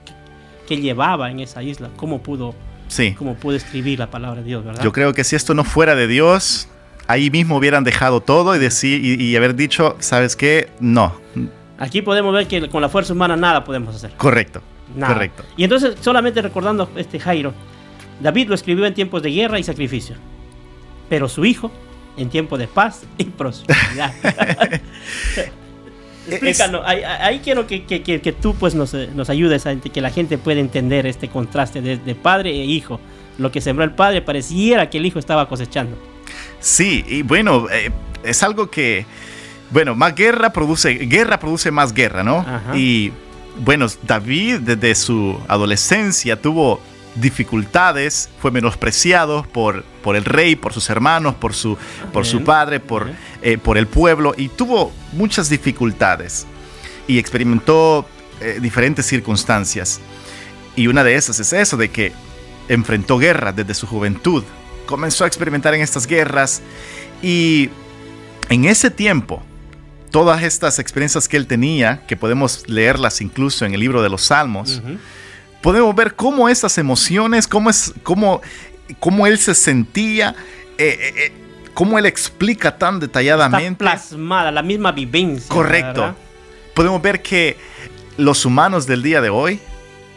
que 0.68 0.78
llevaba 0.78 1.32
en 1.32 1.40
esa 1.40 1.64
isla, 1.64 1.90
cómo 1.96 2.22
pudo, 2.22 2.54
sí. 2.90 3.16
cómo 3.18 3.36
pudo 3.36 3.56
escribir 3.56 3.98
la 3.98 4.12
palabra 4.12 4.42
de 4.42 4.48
Dios, 4.48 4.66
¿verdad? 4.66 4.84
Yo 4.84 4.92
creo 4.92 5.14
que 5.14 5.24
si 5.24 5.36
esto 5.36 5.54
no 5.54 5.64
fuera 5.64 5.96
de 5.96 6.08
Dios, 6.08 6.68
ahí 7.08 7.32
mismo 7.32 7.56
hubieran 7.56 7.84
dejado 7.84 8.20
todo 8.20 8.56
y 8.56 8.60
decir 8.60 9.04
y, 9.04 9.36
haber 9.36 9.56
dicho, 9.56 9.96
¿sabes 10.00 10.36
qué? 10.36 10.70
No. 10.80 11.16
Aquí 11.80 12.02
podemos 12.02 12.34
ver 12.34 12.48
que 12.48 12.70
con 12.70 12.82
la 12.82 12.90
fuerza 12.90 13.14
humana 13.14 13.36
nada 13.36 13.64
podemos 13.64 13.96
hacer. 13.96 14.12
Correcto. 14.18 14.62
Correcto. 15.00 15.44
Y 15.56 15.64
entonces, 15.64 15.96
solamente 16.02 16.42
recordando 16.42 16.90
este 16.96 17.20
Jairo, 17.20 17.54
David 18.20 18.50
lo 18.50 18.56
escribió 18.56 18.86
en 18.86 18.94
tiempos 18.94 19.22
de 19.22 19.32
guerra 19.32 19.60
y 19.60 19.64
sacrificio, 19.64 20.16
pero 21.10 21.30
su 21.30 21.46
hijo 21.46 21.72
en 22.18 22.30
tiempos 22.30 22.60
de 22.60 22.68
paz 22.68 23.04
y 23.18 23.26
prosperidad. 23.26 24.14
Explícanos, 26.30 26.82
ahí, 26.86 27.40
quiero 27.44 27.68
que, 27.68 28.36
tú 28.40 28.56
pues 28.56 28.76
nos, 28.76 28.94
nos, 28.94 29.30
ayudes 29.30 29.66
a 29.66 29.76
que 29.78 30.02
la 30.02 30.10
gente 30.10 30.38
pueda 30.38 30.60
entender 30.60 31.06
este 31.06 31.30
contraste 31.30 31.82
de, 31.82 32.16
padre 32.16 32.50
e 32.50 32.66
hijo. 32.66 33.00
Lo 33.38 33.52
que 33.52 33.62
sembró 33.62 33.86
el 33.86 33.92
padre 33.92 34.22
pareciera 34.22 34.90
que 34.90 34.98
el 34.98 35.06
hijo 35.06 35.20
estaba 35.20 35.48
cosechando. 35.48 35.96
Sí, 36.60 37.06
y 37.08 37.22
bueno, 37.22 37.68
eh, 37.72 37.92
es 38.24 38.44
algo 38.44 38.70
que, 38.70 39.06
bueno, 39.72 39.96
más 39.96 40.16
guerra 40.16 40.52
produce, 40.52 40.94
guerra 40.96 41.40
produce 41.40 41.72
más 41.72 41.94
guerra, 41.94 42.24
¿no? 42.24 42.46
Y 42.76 43.12
bueno, 43.64 43.88
David 44.04 44.60
desde 44.62 44.96
su 44.96 45.40
adolescencia 45.48 46.42
tuvo 46.42 46.82
dificultades, 47.20 48.30
fue 48.40 48.52
menospreciado 48.52 49.44
por, 49.52 49.84
por 50.04 50.16
el 50.16 50.26
rey, 50.26 50.56
por 50.56 50.74
sus 50.74 50.90
hermanos, 50.90 51.36
por 51.36 51.54
su, 51.54 51.78
por 52.14 52.26
su 52.26 52.44
padre, 52.44 52.80
por, 52.80 53.10
eh, 53.42 53.58
por 53.58 53.78
el 53.78 53.88
pueblo 53.88 54.34
y 54.38 54.50
tuvo 54.50 54.92
muchas 55.14 55.50
dificultades 55.50 56.46
y 57.08 57.18
experimentó 57.18 58.08
eh, 58.40 58.60
diferentes 58.62 59.06
circunstancias. 59.06 60.00
Y 60.76 60.88
una 60.88 61.04
de 61.04 61.16
esas 61.16 61.40
es 61.40 61.54
eso, 61.54 61.78
de 61.78 61.90
que 61.90 62.14
enfrentó 62.68 63.18
guerra 63.18 63.52
desde 63.52 63.74
su 63.74 63.88
juventud, 63.88 64.44
comenzó 64.86 65.24
a 65.24 65.28
experimentar 65.28 65.74
en 65.74 65.82
estas 65.82 66.06
guerras 66.06 66.62
y 67.22 67.70
en 68.50 68.66
ese 68.66 68.92
tiempo, 68.92 69.42
todas 70.12 70.44
estas 70.44 70.80
experiencias 70.80 71.28
que 71.28 71.38
él 71.38 71.48
tenía, 71.48 72.06
que 72.08 72.16
podemos 72.16 72.68
leerlas 72.68 73.22
incluso 73.22 73.66
en 73.66 73.74
el 73.74 73.80
libro 73.80 74.02
de 74.02 74.10
los 74.10 74.24
Salmos, 74.24 74.82
podemos 75.68 75.94
ver 75.94 76.16
cómo 76.16 76.48
esas 76.48 76.78
emociones, 76.78 77.46
cómo, 77.46 77.70
es, 77.70 77.94
cómo, 78.02 78.40
cómo 79.02 79.28
él 79.28 79.38
se 79.38 79.54
sentía, 79.54 80.34
eh, 80.78 80.98
eh, 80.98 81.14
eh, 81.18 81.34
cómo 81.74 82.00
él 82.00 82.06
explica 82.06 82.78
tan 82.78 83.02
detalladamente. 83.02 83.84
Está 83.84 83.98
plasmada, 83.98 84.50
la 84.50 84.64
misma 84.64 84.94
vivencia. 84.94 85.50
Correcto. 85.50 86.16
Podemos 86.74 87.02
ver 87.02 87.22
que 87.22 87.58
los 88.16 88.46
humanos 88.46 88.88
del 88.88 89.04
día 89.04 89.20
de 89.20 89.28
hoy 89.28 89.60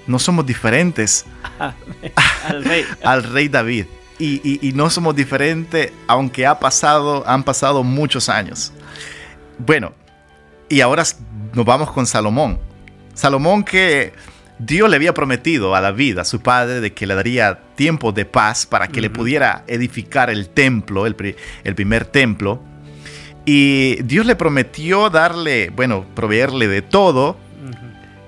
no 0.06 0.20
somos 0.20 0.46
diferentes 0.46 1.26
al, 3.02 3.24
rey. 3.24 3.48
David. 3.48 3.86
Y, 4.20 4.70
no 4.76 4.88
somos 4.88 5.16
diferentes 5.16 5.90
aunque 6.06 6.46
ha 6.46 6.60
pasado, 6.60 7.24
han 7.26 7.42
pasado 7.42 7.82
muchos 7.82 8.28
años. 8.28 8.72
Bueno, 9.58 9.94
y 10.68 10.80
ahora 10.80 11.02
nos 11.54 11.66
vamos 11.66 11.90
con 11.90 12.06
Salomón. 12.06 12.56
Salomón 13.14 13.64
que 13.64 14.12
Dios 14.60 14.90
le 14.90 14.96
había 14.96 15.14
prometido 15.14 15.74
a 15.74 15.80
David, 15.80 16.18
a 16.18 16.24
su 16.26 16.42
padre, 16.42 16.82
de 16.82 16.92
que 16.92 17.06
le 17.06 17.14
daría 17.14 17.60
tiempo 17.76 18.12
de 18.12 18.26
paz 18.26 18.66
para 18.66 18.88
que 18.88 19.00
le 19.00 19.08
pudiera 19.08 19.64
edificar 19.66 20.28
el 20.28 20.50
templo, 20.50 21.06
el, 21.06 21.14
primer 21.14 22.04
templo. 22.04 22.62
Y 23.46 24.02
Dios 24.02 24.26
le 24.26 24.36
prometió 24.36 25.08
darle, 25.08 25.70
bueno, 25.70 26.04
proveerle 26.14 26.68
de 26.68 26.82
todo. 26.82 27.38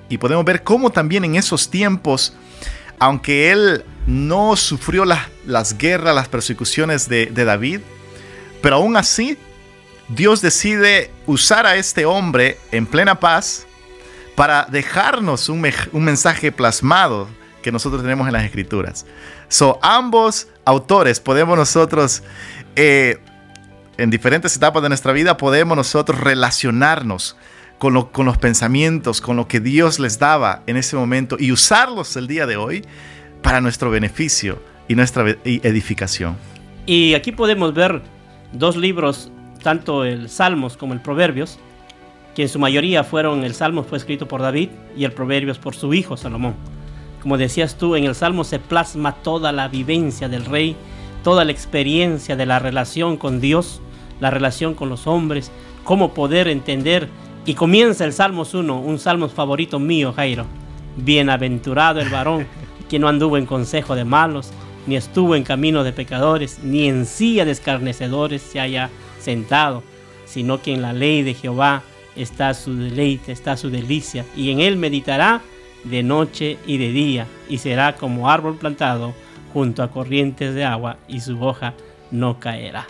Y 0.09 0.17
podemos 0.17 0.47
ver 0.47 0.63
cómo 0.63 0.89
también 0.89 1.25
en 1.27 1.37
esos 1.37 1.71
tiempos, 1.71 2.35
aunque 2.99 3.51
él 3.51 3.85
no 4.07 4.57
sufrió 4.57 5.05
las 5.05 5.77
guerras, 5.77 6.15
las 6.15 6.29
persecuciones 6.29 7.11
de, 7.11 7.27
de 7.27 7.45
David, 7.45 7.81
pero 8.63 8.77
aún 8.77 8.97
así, 8.97 9.37
Dios 10.09 10.41
decide 10.41 11.11
usar 11.27 11.67
a 11.67 11.77
este 11.77 12.07
hombre 12.07 12.57
en 12.71 12.87
plena 12.87 13.21
paz 13.21 13.67
para 14.35 14.67
dejarnos 14.71 15.49
un, 15.49 15.61
mensaje 15.93 16.53
plasmado 16.53 17.29
que 17.63 17.71
nosotros 17.71 18.03
tenemos 18.03 18.27
en 18.27 18.33
las 18.33 18.45
escrituras. 18.45 19.07
So, 19.49 19.79
ambos 19.83 20.49
autores 20.65 21.21
podemos 21.21 21.57
nosotros, 21.57 22.23
eh, 22.77 23.19
en 23.99 24.11
diferentes 24.11 24.57
etapas 24.57 24.83
de 24.83 24.89
nuestra 24.89 25.13
vida, 25.13 25.37
podemos 25.37 25.77
nosotros 25.77 26.19
relacionarnos 26.21 27.37
con, 27.79 28.07
con, 28.07 28.27
los 28.27 28.39
pensamientos, 28.39 29.21
con 29.21 29.37
lo 29.37 29.47
que 29.49 29.61
Dios 29.61 29.99
les 29.99 30.19
daba 30.19 30.63
en 30.67 30.77
ese 30.77 30.97
momento 30.97 31.37
y 31.39 31.53
usarlos 31.53 32.17
el 32.17 32.27
día 32.27 32.47
de 32.47 32.57
hoy 32.57 32.85
para 33.43 33.61
nuestro 33.61 33.91
beneficio 33.91 34.63
y 34.89 34.95
nuestra 34.95 35.37
edificación. 35.45 36.37
Y 36.87 37.15
aquí 37.15 37.33
podemos 37.33 37.75
ver 37.75 38.03
dos 38.53 38.77
libros 38.77 39.31
tanto 39.63 40.05
el 40.05 40.29
Salmos 40.29 40.77
como 40.77 40.93
el 40.93 41.01
Proverbios, 41.01 41.59
que 42.35 42.43
en 42.43 42.49
su 42.49 42.59
mayoría 42.59 43.05
fueron, 43.05 43.45
el 43.45 43.55
Salmos 43.55 43.87
fue 43.87 43.99
escrito 43.99 44.27
por 44.27 44.41
David 44.41 44.71
y 44.97 45.05
el 45.05 45.13
Proverbios 45.13 45.59
por 45.59 45.75
su 45.75 45.93
hijo 45.93 46.17
Salomón. 46.17 46.55
Como 47.21 47.39
decías 47.39 47.77
tú, 47.77 47.95
en 47.95 48.05
el 48.05 48.15
Salmo 48.15 48.43
se 48.45 48.59
plasma 48.59 49.13
toda 49.17 49.53
la 49.53 49.69
vivencia 49.69 50.29
del 50.29 50.45
rey, 50.45 50.75
toda 51.23 51.45
la 51.45 51.53
experiencia 51.53 52.35
de 52.35 52.47
la 52.47 52.59
relación 52.59 53.17
con 53.17 53.41
Dios, 53.41 53.81
la 54.19 54.31
relación 54.31 54.75
con 54.75 54.89
los 54.89 55.07
hombres, 55.07 55.53
cómo 55.85 56.15
poder 56.15 56.49
entender. 56.49 57.09
Y 57.45 57.55
comienza 57.55 58.05
el 58.05 58.13
Salmos 58.13 58.55
1, 58.55 58.81
un 58.81 58.99
salmo 58.99 59.29
favorito 59.29 59.79
mío, 59.79 60.13
Jairo. 60.13 60.47
Bienaventurado 60.97 62.01
el 62.01 62.09
varón 62.09 62.47
que 62.89 62.99
no 62.99 63.09
anduvo 63.09 63.37
en 63.37 63.47
consejo 63.47 63.95
de 63.95 64.05
malos, 64.05 64.51
ni 64.87 64.97
estuvo 64.97 65.37
en 65.37 65.45
camino 65.45 65.85
de 65.85 65.93
pecadores, 65.93 66.61
ni 66.63 66.89
en 66.89 67.07
silla 67.07 67.45
de 67.45 67.53
escarnecedores 67.53 68.43
se 68.43 68.59
haya 68.59 68.91
sentado, 69.21 69.83
sino 70.25 70.61
que 70.61 70.73
en 70.73 70.83
la 70.83 70.93
ley 70.93 71.23
de 71.23 71.35
Jehová 71.35 71.83
está 72.17 72.55
su 72.55 72.77
deleite, 72.77 73.33
está 73.33 73.57
su 73.57 73.71
delicia, 73.71 74.25
y 74.37 74.51
en 74.51 74.61
él 74.61 74.77
meditará 74.77 75.41
de 75.85 76.03
noche 76.03 76.59
y 76.67 76.79
de 76.79 76.93
día, 76.93 77.27
y 77.49 77.59
será 77.59 77.97
como 77.97 78.31
árbol 78.31 78.57
plantado 78.57 79.15
junto 79.53 79.83
a 79.83 79.91
corrientes 79.91 80.55
de 80.55 80.65
agua, 80.65 80.99
y 81.09 81.21
su 81.21 81.43
hoja 81.43 81.75
no 82.11 82.39
caerá. 82.39 82.87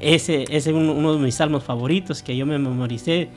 Ese, 0.00 0.44
es 0.48 0.66
uno 0.66 1.14
de 1.14 1.18
mis 1.18 1.34
salmos 1.34 1.64
favoritos 1.64 2.22
que 2.22 2.36
yo 2.36 2.46
me 2.46 2.58
memoricé. 2.58 3.28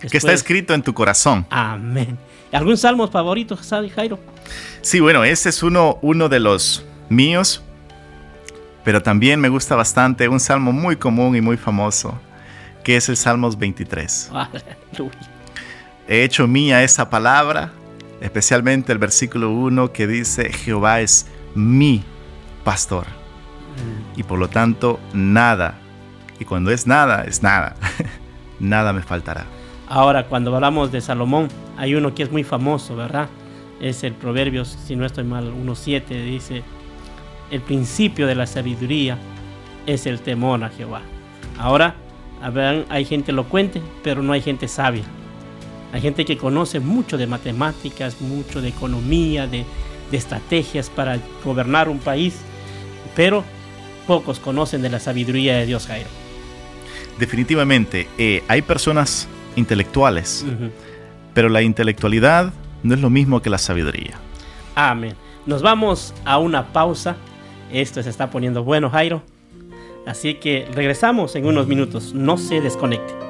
Que 0.00 0.16
está 0.16 0.32
escrito 0.32 0.74
en 0.74 0.82
tu 0.82 0.94
corazón. 0.94 1.46
Amén. 1.50 2.18
¿Algún 2.52 2.76
salmo 2.76 3.08
favorito, 3.08 3.58
Jairo? 3.94 4.18
Sí, 4.80 5.00
bueno, 5.00 5.24
ese 5.24 5.50
es 5.50 5.62
uno, 5.62 5.98
uno 6.02 6.28
de 6.28 6.40
los 6.40 6.84
míos, 7.08 7.62
pero 8.84 9.02
también 9.02 9.40
me 9.40 9.48
gusta 9.48 9.76
bastante 9.76 10.28
un 10.28 10.40
salmo 10.40 10.72
muy 10.72 10.96
común 10.96 11.36
y 11.36 11.40
muy 11.40 11.56
famoso, 11.56 12.18
que 12.88 12.96
es 12.96 13.06
el 13.10 13.18
Salmos 13.18 13.58
23. 13.58 14.30
He 16.08 16.24
hecho 16.24 16.48
mía 16.48 16.82
esa 16.82 17.10
palabra, 17.10 17.70
especialmente 18.22 18.92
el 18.92 18.98
versículo 18.98 19.50
1 19.50 19.92
que 19.92 20.06
dice, 20.06 20.50
Jehová 20.50 21.02
es 21.02 21.26
mi 21.54 22.02
pastor. 22.64 23.04
Mm. 23.04 24.20
Y 24.20 24.22
por 24.22 24.38
lo 24.38 24.48
tanto, 24.48 24.98
nada, 25.12 25.74
y 26.40 26.46
cuando 26.46 26.70
es 26.70 26.86
nada, 26.86 27.24
es 27.24 27.42
nada, 27.42 27.76
nada 28.58 28.94
me 28.94 29.02
faltará. 29.02 29.44
Ahora, 29.86 30.24
cuando 30.24 30.54
hablamos 30.54 30.90
de 30.90 31.02
Salomón, 31.02 31.48
hay 31.76 31.94
uno 31.94 32.14
que 32.14 32.22
es 32.22 32.32
muy 32.32 32.42
famoso, 32.42 32.96
¿verdad? 32.96 33.28
Es 33.82 34.02
el 34.02 34.14
Proverbios, 34.14 34.78
si 34.86 34.96
no 34.96 35.04
estoy 35.04 35.24
mal, 35.24 35.52
1.7, 35.52 36.24
dice, 36.24 36.62
el 37.50 37.60
principio 37.60 38.26
de 38.26 38.34
la 38.34 38.46
sabiduría 38.46 39.18
es 39.84 40.06
el 40.06 40.20
temor 40.20 40.64
a 40.64 40.70
Jehová. 40.70 41.02
Ahora, 41.58 41.94
hay 42.88 43.04
gente 43.04 43.30
elocuente, 43.30 43.80
pero 44.02 44.22
no 44.22 44.32
hay 44.32 44.42
gente 44.42 44.68
sabia. 44.68 45.04
Hay 45.92 46.00
gente 46.00 46.24
que 46.24 46.36
conoce 46.36 46.80
mucho 46.80 47.16
de 47.16 47.26
matemáticas, 47.26 48.20
mucho 48.20 48.60
de 48.60 48.68
economía, 48.68 49.46
de, 49.46 49.64
estrategias 50.10 50.88
para 50.88 51.18
gobernar 51.44 51.88
un 51.88 51.98
país, 51.98 52.40
pero 53.14 53.44
pocos 54.06 54.38
conocen 54.38 54.80
de 54.80 54.88
la 54.88 55.00
sabiduría 55.00 55.56
de 55.56 55.66
Dios 55.66 55.86
Jairo. 55.86 56.08
Definitivamente, 57.18 58.08
eh, 58.16 58.42
hay 58.48 58.62
personas 58.62 59.28
intelectuales, 59.56 60.46
pero 61.34 61.50
la 61.50 61.60
intelectualidad 61.60 62.52
no 62.82 62.94
es 62.94 63.00
lo 63.00 63.10
mismo 63.10 63.42
que 63.42 63.50
la 63.50 63.58
sabiduría. 63.58 64.14
Amén. 64.74 65.14
Nos 65.44 65.60
vamos 65.60 66.14
a 66.24 66.38
una 66.38 66.72
pausa 66.72 67.16
esto 67.70 68.02
se 68.02 68.10
está 68.10 68.30
poniendo 68.30 68.64
bueno, 68.64 68.90
Jairo. 68.90 69.22
Así 70.08 70.34
que 70.34 70.66
regresamos 70.72 71.36
en 71.36 71.44
unos 71.46 71.66
minutos. 71.66 72.14
No 72.14 72.38
se 72.38 72.62
desconecte. 72.62 73.27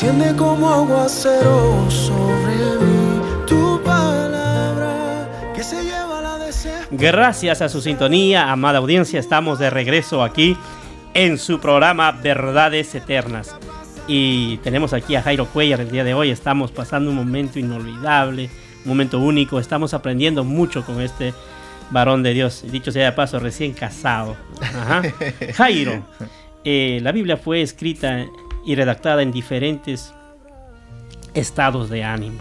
Desciende 0.00 0.36
como 0.36 0.70
aguacero 0.70 1.90
sobre 1.90 2.54
mí. 2.80 3.20
Tu 3.48 3.82
palabra 3.82 5.28
que 5.56 5.64
se 5.64 5.82
lleva 5.82 6.20
la 6.22 6.38
desesperación 6.38 6.96
Gracias 6.96 7.62
a 7.62 7.68
su 7.68 7.80
sintonía, 7.80 8.52
amada 8.52 8.78
audiencia, 8.78 9.18
estamos 9.18 9.58
de 9.58 9.70
regreso 9.70 10.22
aquí 10.22 10.56
en 11.14 11.36
su 11.36 11.58
programa 11.58 12.12
Verdades 12.12 12.94
Eternas. 12.94 13.56
Y 14.06 14.58
tenemos 14.58 14.92
aquí 14.92 15.16
a 15.16 15.22
Jairo 15.22 15.46
Cuellar 15.46 15.80
el 15.80 15.90
día 15.90 16.04
de 16.04 16.14
hoy. 16.14 16.30
Estamos 16.30 16.70
pasando 16.70 17.10
un 17.10 17.16
momento 17.16 17.58
inolvidable, 17.58 18.50
un 18.84 18.88
momento 18.88 19.18
único. 19.18 19.58
Estamos 19.58 19.94
aprendiendo 19.94 20.44
mucho 20.44 20.86
con 20.86 21.00
este 21.00 21.34
varón 21.90 22.22
de 22.22 22.34
Dios. 22.34 22.64
Dicho 22.70 22.92
sea 22.92 23.06
de 23.06 23.12
paso, 23.16 23.40
recién 23.40 23.72
casado. 23.72 24.36
Jairo, 25.56 26.04
eh, 26.62 27.00
la 27.02 27.10
Biblia 27.10 27.36
fue 27.36 27.62
escrita 27.62 28.26
y 28.68 28.74
redactada 28.74 29.22
en 29.22 29.32
diferentes 29.32 30.12
estados 31.32 31.88
de 31.88 32.04
ánimo. 32.04 32.38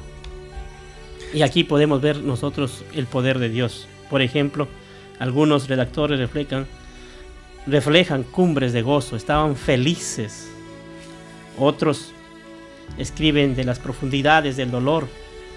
Y 1.33 1.41
aquí 1.41 1.63
podemos 1.63 2.01
ver 2.01 2.17
nosotros 2.17 2.83
el 2.93 3.05
poder 3.05 3.39
de 3.39 3.47
Dios. 3.47 3.87
Por 4.09 4.21
ejemplo, 4.21 4.67
algunos 5.19 5.69
redactores 5.69 6.19
reflejan, 6.19 6.67
reflejan 7.65 8.23
cumbres 8.23 8.73
de 8.73 8.81
gozo, 8.81 9.15
estaban 9.15 9.55
felices. 9.55 10.51
Otros 11.57 12.11
escriben 12.97 13.55
de 13.55 13.63
las 13.63 13.79
profundidades 13.79 14.57
del 14.57 14.69
dolor 14.69 15.07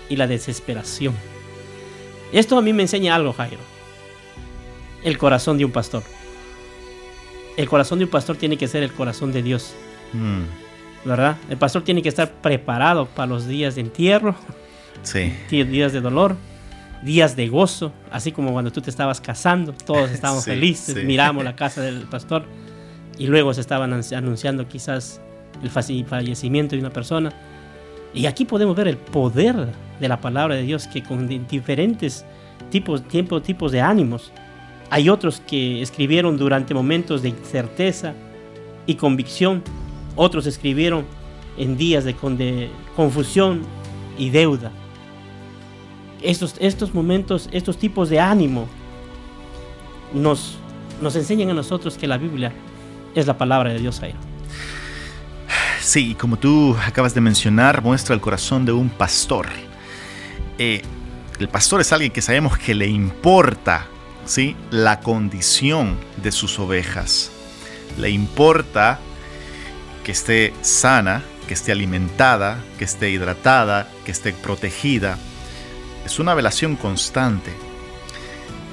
y 0.08 0.14
la 0.14 0.28
desesperación. 0.28 1.16
Esto 2.30 2.56
a 2.56 2.62
mí 2.62 2.72
me 2.72 2.82
enseña 2.82 3.16
algo, 3.16 3.32
Jairo. 3.32 3.58
El 5.02 5.18
corazón 5.18 5.58
de 5.58 5.64
un 5.64 5.72
pastor. 5.72 6.04
El 7.56 7.68
corazón 7.68 7.98
de 7.98 8.04
un 8.04 8.10
pastor 8.12 8.36
tiene 8.36 8.56
que 8.56 8.68
ser 8.68 8.84
el 8.84 8.92
corazón 8.92 9.32
de 9.32 9.42
Dios. 9.42 9.74
Mm. 10.12 11.08
¿Verdad? 11.08 11.36
El 11.48 11.56
pastor 11.56 11.82
tiene 11.82 12.02
que 12.02 12.10
estar 12.10 12.30
preparado 12.30 13.06
para 13.06 13.26
los 13.26 13.46
días 13.46 13.74
de 13.74 13.80
entierro, 13.80 14.34
sí. 15.02 15.32
días 15.50 15.92
de 15.92 16.00
dolor, 16.00 16.36
días 17.02 17.36
de 17.36 17.48
gozo, 17.48 17.92
así 18.10 18.32
como 18.32 18.52
cuando 18.52 18.70
tú 18.70 18.82
te 18.82 18.90
estabas 18.90 19.20
casando, 19.20 19.72
todos 19.72 20.10
estábamos 20.12 20.44
felices, 20.44 21.02
miramos 21.04 21.42
la 21.44 21.56
casa 21.56 21.80
del 21.80 22.02
pastor 22.02 22.44
y 23.18 23.26
luego 23.26 23.52
se 23.54 23.60
estaban 23.60 23.92
anunciando 23.92 24.66
quizás 24.68 25.20
el 25.62 25.70
fallecimiento 25.70 26.74
de 26.74 26.80
una 26.80 26.90
persona. 26.90 27.32
Y 28.12 28.26
aquí 28.26 28.44
podemos 28.44 28.74
ver 28.74 28.88
el 28.88 28.96
poder 28.96 29.68
de 30.00 30.08
la 30.08 30.20
palabra 30.20 30.56
de 30.56 30.62
Dios 30.62 30.86
que 30.86 31.02
con 31.02 31.28
diferentes 31.46 32.24
tipos, 32.70 33.06
tiempos, 33.06 33.42
tipos 33.42 33.72
de 33.72 33.80
ánimos. 33.80 34.32
Hay 34.90 35.08
otros 35.08 35.40
que 35.46 35.82
escribieron 35.82 36.36
durante 36.36 36.74
momentos 36.74 37.22
de 37.22 37.28
incerteza 37.28 38.14
y 38.86 38.94
convicción. 38.94 39.62
Otros 40.16 40.46
escribieron 40.46 41.04
en 41.56 41.76
días 41.76 42.04
de, 42.04 42.70
confusión 42.96 43.62
y 44.18 44.30
deuda 44.30 44.72
estos, 46.22 46.54
estos 46.58 46.94
momentos, 46.94 47.48
estos 47.52 47.78
tipos 47.78 48.08
de 48.10 48.20
ánimo 48.20 48.68
nos, 50.12 50.58
nos 51.00 51.16
enseñan 51.16 51.50
a 51.50 51.54
nosotros 51.54 51.96
que 51.96 52.06
la 52.06 52.18
Biblia 52.18 52.52
es 53.14 53.26
la 53.26 53.36
palabra 53.36 53.70
de 53.70 53.78
Dios, 53.78 54.00
Jairo. 54.00 54.18
Sí, 55.80 56.14
como 56.14 56.38
tú 56.38 56.76
acabas 56.86 57.14
de 57.14 57.20
mencionar, 57.20 57.82
muestra 57.82 58.14
el 58.14 58.20
corazón 58.20 58.64
de 58.64 58.72
un 58.72 58.90
pastor. 58.90 59.46
Eh, 60.58 60.82
el 61.38 61.48
pastor 61.48 61.80
es 61.80 61.92
alguien 61.92 62.12
que 62.12 62.22
sabemos 62.22 62.58
que 62.58 62.74
le 62.74 62.86
importa 62.86 63.86
¿sí? 64.26 64.56
la 64.70 65.00
condición 65.00 65.96
de 66.22 66.32
sus 66.32 66.58
ovejas. 66.58 67.32
Le 67.98 68.10
importa 68.10 69.00
que 70.04 70.12
esté 70.12 70.52
sana, 70.62 71.22
que 71.46 71.54
esté 71.54 71.72
alimentada, 71.72 72.62
que 72.78 72.84
esté 72.84 73.10
hidratada, 73.10 73.88
que 74.04 74.12
esté 74.12 74.32
protegida 74.32 75.18
es 76.04 76.18
una 76.18 76.34
velación 76.34 76.76
constante. 76.76 77.52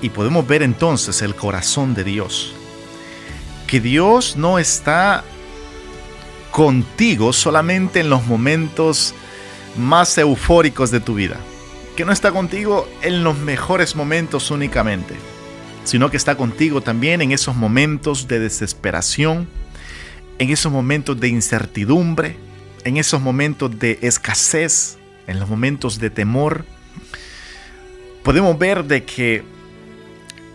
Y 0.02 0.10
podemos 0.10 0.48
ver 0.48 0.64
entonces 0.64 1.22
el 1.22 1.36
corazón 1.36 1.94
de 1.94 2.04
Dios. 2.04 2.54
Que 3.68 3.80
Dios 3.80 4.38
no 4.38 4.60
está 4.60 5.24
contigo 6.52 7.34
solamente 7.34 8.00
en 8.00 8.10
los 8.10 8.26
momentos 8.26 9.14
más 9.78 10.18
eufóricos 10.18 10.92
de 10.92 11.00
tu 11.00 11.16
vida. 11.16 11.38
Que 11.96 12.06
no 12.06 12.12
está 12.12 12.32
contigo 12.32 12.88
en 13.02 13.24
los 13.24 13.38
mejores 13.38 13.96
momentos 13.96 14.52
únicamente. 14.52 15.16
Sino 15.84 16.10
que 16.10 16.18
está 16.18 16.36
contigo 16.36 16.82
también 16.82 17.22
en 17.22 17.32
esos 17.32 17.56
momentos 17.56 18.28
de 18.28 18.40
desesperación, 18.40 19.48
en 20.40 20.50
esos 20.50 20.72
momentos 20.72 21.20
de 21.20 21.30
incertidumbre, 21.30 22.38
en 22.84 22.98
esos 22.98 23.22
momentos 23.22 23.78
de 23.80 24.00
escasez, 24.02 24.98
en 25.28 25.40
los 25.40 25.50
momentos 25.50 26.00
de 26.00 26.10
temor 26.10 26.66
podemos 28.28 28.60
ver 28.60 28.84
de 28.84 29.06
que 29.06 29.42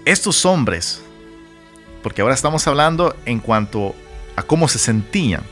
estos 0.04 0.44
hombres, 0.44 1.02
porque 2.02 2.20
ahora 2.20 2.34
estamos 2.34 2.66
hablando 2.66 3.16
en 3.24 3.40
cuanto 3.40 3.94
a 4.36 4.42
cómo 4.42 4.68
se 4.68 4.78
sentían 4.78 5.42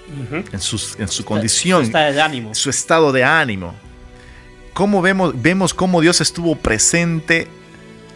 en, 0.52 0.60
su 0.60 1.24
condición, 1.24 1.80
su 1.80 1.86
estado 1.86 2.12
de 2.12 2.20
ánimo. 2.20 2.54
Su 2.54 2.68
estado 2.68 3.12
de 3.12 3.24
ánimo. 3.24 3.74
Cómo 4.74 5.00
vemos, 5.00 5.32
vemos 5.40 5.72
cómo 5.72 6.02
Dios 6.02 6.20
estuvo 6.20 6.56
presente 6.56 7.48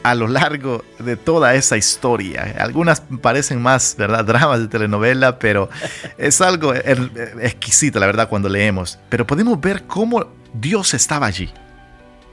a 0.04 0.14
lo 0.14 0.28
largo 0.28 0.84
de 0.98 1.16
toda 1.16 1.54
esa 1.54 1.78
historia. 1.78 2.54
Algunas 2.58 3.00
parecen 3.22 3.60
más, 3.60 3.96
¿verdad? 3.98 4.22
Dramas 4.26 4.60
de 4.60 4.68
telenovela, 4.68 5.38
pero 5.38 5.70
es 6.18 6.40
algo 6.42 6.74
exquisito, 6.74 7.98
la 7.98 8.06
verdad, 8.06 8.28
cuando 8.28 8.50
leemos. 8.50 8.98
Pero 9.08 9.26
podemos 9.26 9.58
ver 9.60 9.84
cómo 9.84 10.26
Dios 10.52 10.92
estaba 10.92 11.26
allí. 11.26 11.50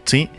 ¿Sí? 0.03 0.29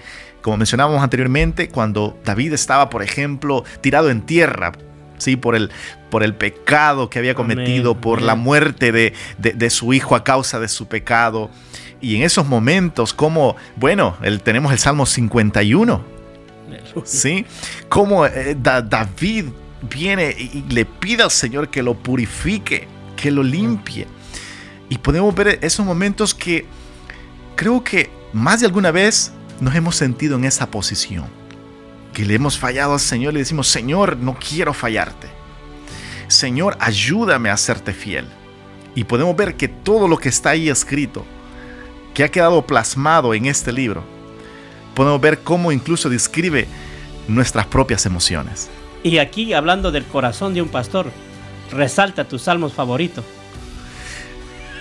Como 0.42 0.58
mencionábamos 0.58 1.02
anteriormente, 1.02 1.68
cuando 1.70 2.20
David 2.22 2.52
estaba, 2.52 2.90
por 2.90 3.02
ejemplo, 3.02 3.64
tirado 3.80 4.10
en 4.10 4.20
tierra, 4.22 4.72
¿sí? 5.16 5.36
por, 5.36 5.56
el, 5.56 5.70
por 6.10 6.22
el 6.22 6.34
pecado 6.34 7.08
que 7.08 7.18
había 7.18 7.34
cometido, 7.34 7.98
por 7.98 8.20
la 8.20 8.34
muerte 8.34 8.92
de, 8.92 9.14
de, 9.38 9.70
su 9.70 9.94
hijo 9.94 10.16
a 10.16 10.22
causa 10.24 10.60
de 10.60 10.68
su 10.68 10.86
pecado. 10.86 11.48
Y 12.02 12.16
en 12.16 12.24
esos 12.24 12.46
momentos, 12.46 13.14
como, 13.14 13.56
bueno, 13.76 14.18
el, 14.20 14.42
tenemos 14.42 14.70
el 14.72 14.78
Salmo 14.78 15.06
51, 15.06 16.21
¿sí? 17.04 17.46
Como 17.88 18.26
eh, 18.26 18.56
David 18.56 19.46
viene 19.82 20.34
y 20.38 20.64
le 20.68 20.84
pide 20.84 21.22
al 21.22 21.30
Señor 21.30 21.68
que 21.68 21.82
lo 21.82 21.94
purifique, 21.94 22.86
que 23.16 23.30
lo 23.30 23.42
limpie. 23.42 24.06
Y 24.88 24.98
podemos 24.98 25.34
ver 25.34 25.58
esos 25.62 25.84
momentos 25.84 26.34
que 26.34 26.66
creo 27.56 27.82
que 27.82 28.10
más 28.32 28.60
de 28.60 28.66
alguna 28.66 28.90
vez 28.90 29.32
nos 29.60 29.74
hemos 29.74 29.96
sentido 29.96 30.36
en 30.36 30.44
esa 30.44 30.70
posición, 30.70 31.26
que 32.12 32.24
le 32.24 32.34
hemos 32.34 32.58
fallado 32.58 32.94
al 32.94 33.00
Señor 33.00 33.32
le 33.32 33.40
decimos, 33.40 33.68
Señor, 33.68 34.16
no 34.16 34.36
quiero 34.36 34.74
fallarte. 34.74 35.28
Señor, 36.28 36.76
ayúdame 36.80 37.50
a 37.50 37.56
serte 37.56 37.92
fiel. 37.92 38.26
Y 38.94 39.04
podemos 39.04 39.36
ver 39.36 39.56
que 39.56 39.68
todo 39.68 40.08
lo 40.08 40.18
que 40.18 40.28
está 40.28 40.50
ahí 40.50 40.68
escrito, 40.68 41.24
que 42.14 42.24
ha 42.24 42.30
quedado 42.30 42.66
plasmado 42.66 43.32
en 43.34 43.46
este 43.46 43.72
libro, 43.72 44.04
podemos 44.94 45.20
ver 45.20 45.40
cómo 45.40 45.72
incluso 45.72 46.08
describe 46.08 46.66
nuestras 47.28 47.66
propias 47.66 48.06
emociones. 48.06 48.70
Y 49.02 49.18
aquí, 49.18 49.52
hablando 49.52 49.90
del 49.90 50.04
corazón 50.04 50.54
de 50.54 50.62
un 50.62 50.68
pastor, 50.68 51.10
resalta 51.70 52.24
tus 52.24 52.42
salmos 52.42 52.72
favoritos. 52.72 53.24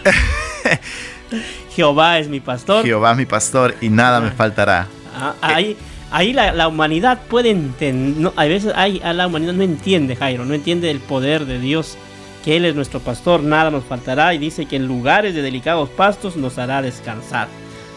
Jehová 1.75 2.19
es 2.19 2.27
mi 2.27 2.39
pastor. 2.39 2.83
Jehová 2.83 3.11
es 3.11 3.17
mi 3.17 3.25
pastor 3.25 3.75
y 3.81 3.89
nada 3.89 4.19
me 4.19 4.27
ah. 4.27 4.33
faltará. 4.35 4.87
Ah, 5.15 5.35
ahí 5.41 5.77
ahí 6.11 6.33
la, 6.33 6.67
humanidad 6.67 7.21
puede 7.29 7.49
entender, 7.49 8.31
a 8.35 8.45
veces 8.45 8.73
hay, 8.75 8.99
la 8.99 9.27
humanidad 9.27 9.53
no 9.53 9.63
entiende, 9.63 10.15
Jairo, 10.15 10.45
no 10.45 10.53
entiende 10.53 10.91
el 10.91 10.99
poder 10.99 11.45
de 11.45 11.57
Dios, 11.57 11.97
que 12.43 12.57
Él 12.57 12.65
es 12.65 12.75
nuestro 12.75 12.99
pastor, 12.99 13.41
nada 13.41 13.71
nos 13.71 13.85
faltará 13.85 14.33
y 14.33 14.37
dice 14.37 14.65
que 14.65 14.75
en 14.75 14.87
lugares 14.87 15.33
de 15.33 15.41
delicados 15.41 15.89
pastos 15.89 16.35
nos 16.35 16.57
hará 16.57 16.81
descansar. 16.81 17.47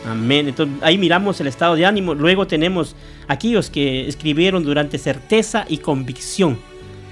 Amén. 0.04 0.48
Entonces 0.48 0.76
ahí 0.82 0.98
miramos 0.98 1.40
el 1.40 1.46
estado 1.46 1.74
de 1.74 1.86
ánimo. 1.86 2.14
Luego 2.14 2.46
tenemos 2.46 2.94
aquellos 3.26 3.70
que 3.70 4.06
escribieron 4.06 4.62
durante 4.64 4.98
certeza 4.98 5.64
y 5.68 5.78
convicción. 5.78 6.58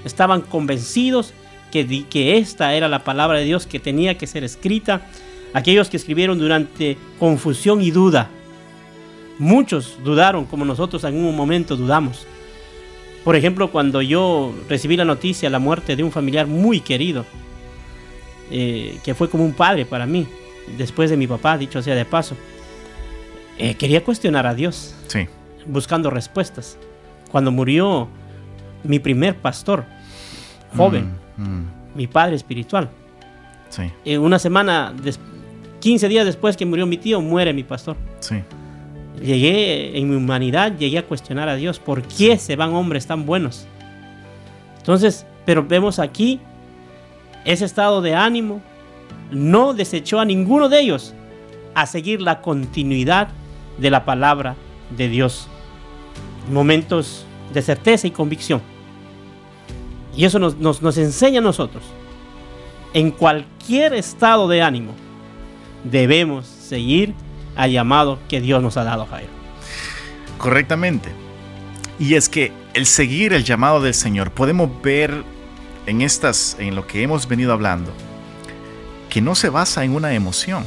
Estaban 0.04 0.42
convencidos 0.42 1.32
que, 1.70 2.04
que 2.08 2.36
esta 2.36 2.74
era 2.74 2.88
la 2.88 3.04
palabra 3.04 3.38
de 3.38 3.44
Dios 3.44 3.66
que 3.66 3.80
tenía 3.80 4.18
que 4.18 4.26
ser 4.26 4.44
escrita 4.44 5.06
aquellos 5.54 5.88
que 5.88 5.96
escribieron 5.96 6.38
durante 6.38 6.96
confusión 7.18 7.80
y 7.82 7.90
duda. 7.90 8.30
Muchos 9.38 9.98
dudaron 10.04 10.44
como 10.44 10.64
nosotros 10.64 11.04
en 11.04 11.16
un 11.16 11.34
momento 11.34 11.76
dudamos. 11.76 12.26
Por 13.24 13.36
ejemplo, 13.36 13.70
cuando 13.70 14.02
yo 14.02 14.52
recibí 14.68 14.96
la 14.96 15.04
noticia 15.04 15.48
de 15.48 15.52
la 15.52 15.58
muerte 15.58 15.96
de 15.96 16.02
un 16.02 16.10
familiar 16.10 16.46
muy 16.46 16.80
querido, 16.80 17.24
eh, 18.50 18.98
que 19.04 19.14
fue 19.14 19.30
como 19.30 19.44
un 19.44 19.52
padre 19.52 19.86
para 19.86 20.06
mí, 20.06 20.26
después 20.76 21.08
de 21.10 21.16
mi 21.16 21.26
papá, 21.26 21.56
dicho 21.56 21.82
sea 21.82 21.94
de 21.94 22.04
paso, 22.04 22.36
eh, 23.62 23.74
quería 23.76 24.04
cuestionar 24.04 24.46
a 24.46 24.54
Dios, 24.54 24.94
sí. 25.08 25.26
buscando 25.66 26.10
respuestas. 26.10 26.78
Cuando 27.30 27.50
murió 27.50 28.08
mi 28.84 28.98
primer 28.98 29.36
pastor, 29.36 29.84
joven, 30.76 31.12
mm, 31.36 31.42
mm. 31.42 31.66
mi 31.94 32.06
padre 32.06 32.36
espiritual, 32.36 32.90
sí. 33.70 33.90
Eh, 34.04 34.18
una 34.18 34.38
semana 34.38 34.92
después 34.94 35.32
15 35.82 36.08
días 36.08 36.24
después 36.24 36.56
que 36.56 36.64
murió 36.64 36.86
mi 36.86 36.96
tío, 36.96 37.20
muere 37.20 37.52
mi 37.52 37.64
pastor. 37.64 37.96
Sí. 38.20 38.36
Llegué 39.20 39.98
en 39.98 40.08
mi 40.08 40.14
humanidad, 40.14 40.76
llegué 40.78 40.98
a 40.98 41.04
cuestionar 41.04 41.48
a 41.48 41.56
Dios, 41.56 41.80
¿por 41.80 42.02
qué 42.02 42.38
se 42.38 42.54
van 42.54 42.72
hombres 42.72 43.06
tan 43.06 43.26
buenos? 43.26 43.66
Entonces, 44.78 45.26
pero 45.44 45.66
vemos 45.66 45.98
aquí 45.98 46.40
ese 47.44 47.64
estado 47.64 48.00
de 48.00 48.14
ánimo, 48.14 48.62
no 49.32 49.74
desechó 49.74 50.20
a 50.20 50.24
ninguno 50.24 50.68
de 50.68 50.80
ellos 50.80 51.14
a 51.74 51.86
seguir 51.86 52.22
la 52.22 52.40
continuidad 52.40 53.28
de 53.78 53.90
la 53.90 54.04
palabra 54.04 54.56
de 54.96 55.08
Dios. 55.08 55.48
Momentos 56.50 57.26
de 57.52 57.62
certeza 57.62 58.06
y 58.06 58.10
convicción. 58.10 58.60
Y 60.16 60.24
eso 60.24 60.38
nos, 60.38 60.58
nos, 60.58 60.96
enseña 60.98 61.38
a 61.38 61.42
nosotros. 61.42 61.82
En 62.92 63.10
cualquier 63.10 63.94
estado 63.94 64.48
de 64.48 64.62
ánimo, 64.62 64.92
debemos 65.84 66.46
seguir 66.46 67.14
al 67.56 67.70
llamado 67.70 68.18
que 68.28 68.40
Dios 68.40 68.62
nos 68.62 68.76
ha 68.76 68.84
dado, 68.84 69.06
Jairo. 69.06 69.30
Correctamente. 70.38 71.10
Y 71.98 72.14
es 72.14 72.28
que 72.28 72.52
el 72.74 72.86
seguir 72.86 73.32
el 73.32 73.44
llamado 73.44 73.80
del 73.80 73.94
Señor, 73.94 74.32
podemos 74.32 74.70
ver 74.82 75.24
en 75.86 76.02
estas, 76.02 76.56
en 76.58 76.74
lo 76.74 76.86
que 76.86 77.02
hemos 77.02 77.28
venido 77.28 77.52
hablando, 77.52 77.92
que 79.08 79.20
no 79.20 79.34
se 79.34 79.48
basa 79.48 79.84
en 79.84 79.94
una 79.94 80.12
emoción. 80.14 80.64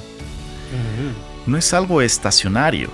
No 1.46 1.58
es 1.58 1.74
algo 1.74 2.02
estacionario, 2.02 2.90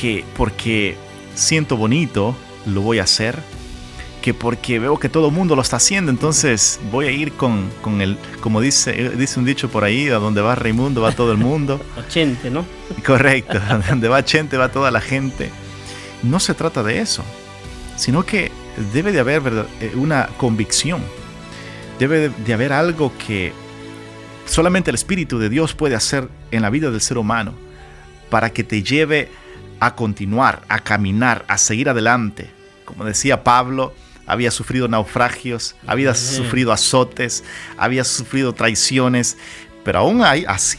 que 0.00 0.24
porque 0.36 0.96
siento 1.34 1.76
bonito, 1.76 2.36
lo 2.66 2.82
voy 2.82 2.98
a 2.98 3.04
hacer, 3.04 3.38
que 4.22 4.32
porque 4.32 4.78
veo 4.78 4.98
que 4.98 5.08
todo 5.08 5.28
el 5.28 5.32
mundo 5.32 5.56
lo 5.56 5.62
está 5.62 5.76
haciendo, 5.76 6.10
entonces 6.10 6.80
voy 6.90 7.06
a 7.06 7.10
ir 7.10 7.32
con, 7.32 7.70
con 7.82 8.00
el, 8.00 8.16
como 8.40 8.60
dice, 8.60 9.10
dice 9.16 9.38
un 9.38 9.44
dicho 9.44 9.68
por 9.68 9.84
ahí, 9.84 10.08
a 10.08 10.14
donde 10.14 10.40
va 10.40 10.54
Raimundo 10.54 11.02
va 11.02 11.12
todo 11.12 11.32
el 11.32 11.38
mundo. 11.38 11.80
Ochente, 11.98 12.50
¿no? 12.50 12.64
Correcto, 13.04 13.60
donde 13.88 14.08
va 14.08 14.24
Chente 14.24 14.56
va 14.56 14.70
toda 14.70 14.90
la 14.90 15.00
gente. 15.00 15.50
No 16.22 16.38
se 16.40 16.54
trata 16.54 16.82
de 16.82 17.00
eso, 17.00 17.24
sino 17.96 18.24
que 18.24 18.52
debe 18.92 19.12
de 19.12 19.20
haber 19.20 19.66
eh, 19.80 19.92
una 19.96 20.28
convicción, 20.36 21.02
debe 21.98 22.28
de 22.30 22.54
haber 22.54 22.72
algo 22.72 23.12
que 23.26 23.52
solamente 24.46 24.90
el 24.90 24.94
Espíritu 24.94 25.38
de 25.38 25.48
Dios 25.48 25.74
puede 25.74 25.94
hacer 25.94 26.28
en 26.50 26.62
la 26.62 26.70
vida 26.70 26.90
del 26.90 27.00
ser 27.00 27.18
humano 27.18 27.54
para 28.30 28.50
que 28.50 28.64
te 28.64 28.82
lleve 28.82 29.30
a 29.80 29.94
continuar, 29.94 30.62
a 30.68 30.78
caminar, 30.80 31.44
a 31.48 31.58
seguir 31.58 31.88
adelante. 31.88 32.50
Como 32.84 33.04
decía 33.04 33.44
Pablo, 33.44 33.94
había 34.26 34.50
sufrido 34.50 34.88
naufragios, 34.88 35.74
había 35.86 36.14
sufrido 36.14 36.72
azotes, 36.72 37.44
había 37.76 38.04
sufrido 38.04 38.52
traiciones, 38.52 39.36
pero 39.84 40.00
aún 40.00 40.22
hay 40.22 40.44
así. 40.46 40.78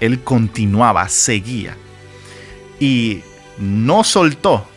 Él 0.00 0.22
continuaba, 0.22 1.08
seguía 1.08 1.76
y 2.80 3.22
no 3.58 4.04
soltó, 4.04 4.68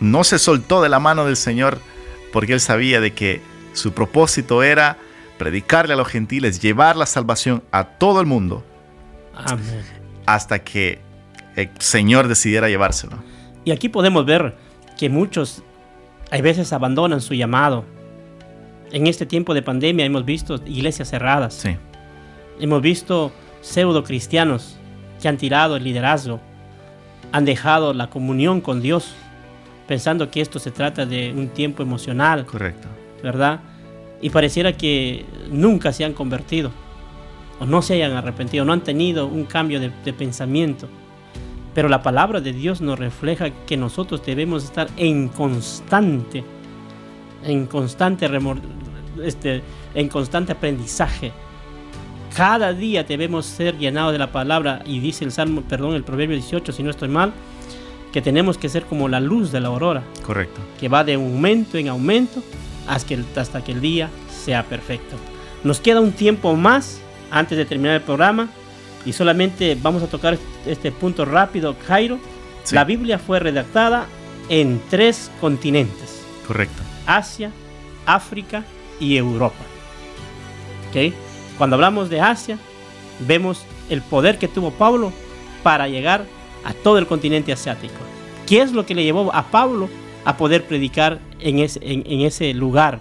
no 0.00 0.24
se 0.24 0.38
soltó 0.38 0.82
de 0.82 0.88
la 0.88 1.00
mano 1.00 1.24
del 1.24 1.36
Señor 1.36 1.80
porque 2.32 2.54
él 2.54 2.60
sabía 2.60 3.00
de 3.00 3.12
que 3.12 3.40
su 3.72 3.92
propósito 3.92 4.62
era 4.62 4.98
predicarle 5.42 5.94
a 5.94 5.96
los 5.96 6.06
gentiles, 6.06 6.60
llevar 6.60 6.94
la 6.94 7.04
salvación 7.04 7.64
a 7.72 7.82
todo 7.82 8.20
el 8.20 8.26
mundo. 8.26 8.64
Hasta 10.24 10.60
que 10.60 11.00
el 11.56 11.68
Señor 11.80 12.28
decidiera 12.28 12.68
llevárselo. 12.68 13.16
Y 13.64 13.72
aquí 13.72 13.88
podemos 13.88 14.24
ver 14.24 14.54
que 14.96 15.08
muchos 15.08 15.64
a 16.30 16.40
veces 16.40 16.72
abandonan 16.72 17.20
su 17.20 17.34
llamado. 17.34 17.84
En 18.92 19.08
este 19.08 19.26
tiempo 19.26 19.52
de 19.52 19.62
pandemia 19.62 20.04
hemos 20.04 20.24
visto 20.24 20.60
iglesias 20.64 21.10
cerradas. 21.10 21.54
Sí. 21.54 21.76
Hemos 22.60 22.80
visto 22.80 23.32
pseudo 23.62 24.04
cristianos 24.04 24.76
que 25.20 25.26
han 25.26 25.38
tirado 25.38 25.74
el 25.74 25.82
liderazgo, 25.82 26.40
han 27.32 27.44
dejado 27.44 27.94
la 27.94 28.10
comunión 28.10 28.60
con 28.60 28.80
Dios, 28.80 29.12
pensando 29.88 30.30
que 30.30 30.40
esto 30.40 30.60
se 30.60 30.70
trata 30.70 31.04
de 31.04 31.32
un 31.32 31.48
tiempo 31.48 31.82
emocional. 31.82 32.46
Correcto. 32.46 32.86
¿Verdad? 33.24 33.60
Y 34.22 34.30
pareciera 34.30 34.72
que 34.72 35.26
nunca 35.50 35.92
se 35.92 36.04
han 36.04 36.14
convertido 36.14 36.70
o 37.60 37.66
no 37.66 37.82
se 37.82 37.94
hayan 37.94 38.12
arrepentido, 38.12 38.64
no 38.64 38.72
han 38.72 38.82
tenido 38.82 39.26
un 39.26 39.44
cambio 39.44 39.80
de, 39.80 39.90
pensamiento. 40.12 40.88
Pero 41.74 41.88
la 41.88 42.02
palabra 42.02 42.40
de 42.40 42.52
Dios 42.52 42.80
nos 42.80 42.98
refleja 42.98 43.50
que 43.50 43.76
nosotros 43.76 44.24
debemos 44.24 44.64
estar 44.64 44.88
en 44.96 45.28
constante, 45.28 46.44
en 47.44 47.66
constante 47.66 48.28
este, 49.22 49.62
en 49.94 50.08
constante 50.08 50.52
aprendizaje. 50.52 51.32
Cada 52.36 52.72
día 52.72 53.04
debemos 53.04 53.46
ser 53.46 53.76
llenados 53.76 54.12
de 54.12 54.18
la 54.18 54.32
palabra 54.32 54.82
y 54.86 55.00
dice 55.00 55.24
el 55.24 55.32
Salmo, 55.32 55.62
perdón, 55.62 55.94
el 55.94 56.04
Proverbio 56.04 56.36
18, 56.36 56.72
si 56.72 56.82
no 56.82 56.90
estoy 56.90 57.08
mal, 57.08 57.32
que 58.12 58.22
tenemos 58.22 58.58
que 58.58 58.68
ser 58.68 58.84
como 58.84 59.08
la 59.08 59.20
luz 59.20 59.52
de 59.52 59.60
la 59.60 59.68
aurora. 59.68 60.02
Correcto. 60.24 60.60
Que 60.78 60.88
va 60.88 61.04
de 61.04 61.14
aumento 61.14 61.78
en 61.78 61.88
aumento 61.88 62.42
hasta 62.86 63.62
que 63.64 63.72
el 63.72 63.80
día 63.80 64.10
sea 64.28 64.64
perfecto. 64.64 65.16
Nos 65.64 65.80
queda 65.80 66.00
un 66.00 66.12
tiempo 66.12 66.54
más 66.56 67.00
antes 67.30 67.56
de 67.56 67.64
terminar 67.64 67.96
el 67.96 68.02
programa 68.02 68.48
y 69.04 69.12
solamente 69.12 69.76
vamos 69.80 70.02
a 70.02 70.06
tocar 70.06 70.38
este 70.66 70.92
punto 70.92 71.24
rápido, 71.24 71.76
Jairo. 71.86 72.18
La 72.70 72.84
Biblia 72.84 73.18
fue 73.18 73.40
redactada 73.40 74.06
en 74.48 74.80
tres 74.90 75.30
continentes. 75.40 76.22
Correcto. 76.46 76.82
Asia, 77.06 77.50
África 78.06 78.64
y 79.00 79.16
Europa. 79.16 79.64
¿Okay? 80.90 81.12
Cuando 81.58 81.74
hablamos 81.76 82.10
de 82.10 82.20
Asia, 82.20 82.58
vemos 83.20 83.64
el 83.88 84.02
poder 84.02 84.38
que 84.38 84.48
tuvo 84.48 84.70
Pablo 84.70 85.12
para 85.62 85.88
llegar 85.88 86.24
a 86.64 86.74
todo 86.74 86.98
el 86.98 87.06
continente 87.06 87.52
asiático. 87.52 87.94
¿Qué 88.46 88.60
es 88.60 88.72
lo 88.72 88.86
que 88.86 88.94
le 88.94 89.04
llevó 89.04 89.32
a 89.34 89.44
Pablo 89.50 89.88
a 90.24 90.36
poder 90.36 90.64
predicar 90.64 91.18
en 91.40 91.58
ese, 91.58 91.80
en, 91.82 92.20
ese 92.20 92.54
lugar. 92.54 93.00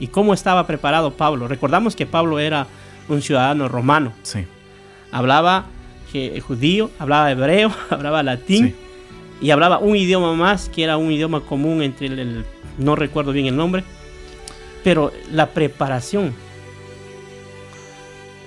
¿Y 0.00 0.08
cómo 0.08 0.34
estaba 0.34 0.66
preparado 0.66 1.12
Pablo? 1.12 1.48
Recordamos 1.48 1.94
que 1.94 2.06
Pablo 2.06 2.38
era 2.38 2.66
un 3.08 3.22
ciudadano 3.22 3.68
romano. 3.68 4.12
Sí. 4.22 4.46
Hablaba 5.12 5.66
judío, 6.46 6.90
hablaba 6.98 7.30
hebreo, 7.30 7.72
hablaba 7.90 8.22
latín 8.22 8.74
y 9.40 9.50
hablaba 9.50 9.78
un 9.78 9.96
idioma 9.96 10.34
más 10.34 10.68
que 10.68 10.84
era 10.84 10.96
un 10.96 11.10
idioma 11.10 11.40
común 11.40 11.82
entre 11.82 12.06
el, 12.06 12.44
no 12.78 12.96
recuerdo 12.96 13.32
bien 13.32 13.46
el 13.46 13.56
nombre, 13.56 13.84
pero 14.82 15.12
la 15.32 15.50
preparación, 15.50 16.32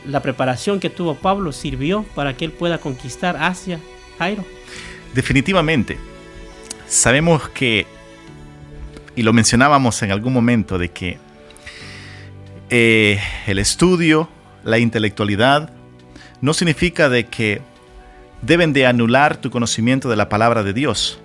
la 0.06 0.22
preparación 0.22 0.80
que 0.80 0.90
tuvo 0.90 1.16
Pablo 1.16 1.52
sirvió 1.52 2.04
para 2.16 2.36
que 2.36 2.46
él 2.46 2.52
pueda 2.52 2.78
conquistar 2.78 3.36
Asia, 3.38 3.80
Jairo. 4.18 4.46
Definitivamente. 5.14 5.98
Sabemos 6.88 7.50
que 7.50 7.86
y 9.18 9.24
lo 9.24 9.34
mencionábamos 9.34 10.04
en 10.04 10.12
algún 10.12 10.32
momento, 10.32 10.78
de 10.78 10.92
que 10.92 11.18
eh, 12.70 13.20
el 13.48 13.58
estudio, 13.58 14.30
la 14.64 14.78
intelectualidad, 14.78 15.72
no 16.40 16.54
significa 16.54 17.10
de 17.10 17.26
que 17.26 17.60
deben 18.44 18.74
de 18.74 18.86
anular 18.86 19.38
tu 19.38 19.50
conocimiento 19.50 20.08
de 20.08 20.18
la 20.18 20.30
palabra 20.30 20.62
de 20.62 20.72
Dios. 20.72 21.20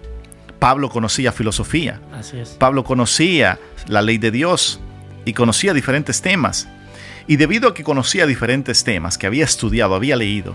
Pablo 0.58 0.88
conocía 0.88 1.32
filosofía. 1.32 2.00
Pablo 2.58 2.82
conocía 2.82 3.58
la 3.88 4.00
ley 4.00 4.16
de 4.16 4.30
Dios 4.30 4.80
y 5.26 5.34
conocía 5.34 5.74
diferentes 5.74 6.22
temas. 6.22 6.68
Y 7.26 7.36
debido 7.36 7.68
a 7.68 7.74
que 7.74 7.84
conocía 7.84 8.26
diferentes 8.26 8.84
temas, 8.84 9.18
que 9.18 9.26
había 9.26 9.44
estudiado, 9.44 9.94
había 9.94 10.16
leído, 10.16 10.54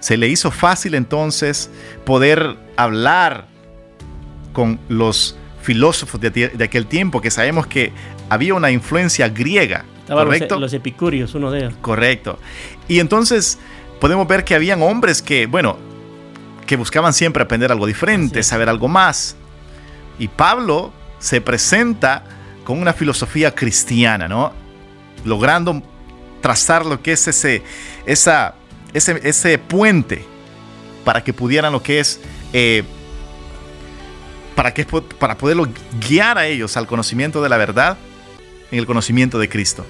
se 0.00 0.16
le 0.16 0.26
hizo 0.26 0.50
fácil 0.50 0.96
entonces 0.96 1.70
poder 2.04 2.56
hablar 2.76 3.46
con 4.52 4.80
los 4.88 5.36
filósofos 5.66 6.20
de, 6.20 6.52
aquel 6.62 6.86
tiempo, 6.86 7.20
que 7.20 7.28
sabemos 7.28 7.66
que 7.66 7.92
había 8.28 8.54
una 8.54 8.70
influencia 8.70 9.28
griega. 9.28 9.84
¿correcto? 10.08 10.60
Los, 10.60 10.72
epicúreos, 10.72 11.34
uno 11.34 11.50
de 11.50 11.58
ellos. 11.58 11.74
Correcto. 11.80 12.38
Y 12.86 13.00
entonces 13.00 13.58
podemos 14.00 14.28
ver 14.28 14.44
que 14.44 14.54
habían 14.54 14.80
hombres 14.80 15.22
que, 15.22 15.46
bueno, 15.46 15.76
que 16.68 16.76
buscaban 16.76 17.12
siempre 17.12 17.42
aprender 17.42 17.72
algo 17.72 17.84
diferente, 17.84 18.44
saber 18.44 18.68
algo 18.68 18.86
más. 18.86 19.34
Y 20.20 20.28
Pablo 20.28 20.92
se 21.18 21.40
presenta 21.40 22.22
con 22.62 22.80
una 22.80 22.92
filosofía 22.92 23.52
cristiana, 23.52 24.28
¿no? 24.28 24.52
Logrando 25.24 25.82
trazar 26.40 26.86
lo 26.86 27.02
que 27.02 27.10
es 27.10 27.26
ese, 27.26 27.64
esa, 28.06 28.54
ese, 28.94 29.20
ese 29.24 29.58
puente 29.58 30.24
para 31.04 31.24
que 31.24 31.32
pudieran 31.32 31.72
lo 31.72 31.82
que 31.82 31.98
es 31.98 32.20
eh, 32.52 32.84
para, 34.56 34.74
que, 34.74 34.84
para 34.84 35.38
poderlo 35.38 35.68
guiar 36.08 36.38
a 36.38 36.46
ellos 36.46 36.76
al 36.76 36.88
conocimiento 36.88 37.40
de 37.42 37.48
la 37.48 37.58
verdad, 37.58 37.96
en 38.72 38.78
el 38.80 38.86
conocimiento 38.86 39.38
de 39.38 39.48
Cristo. 39.48 39.86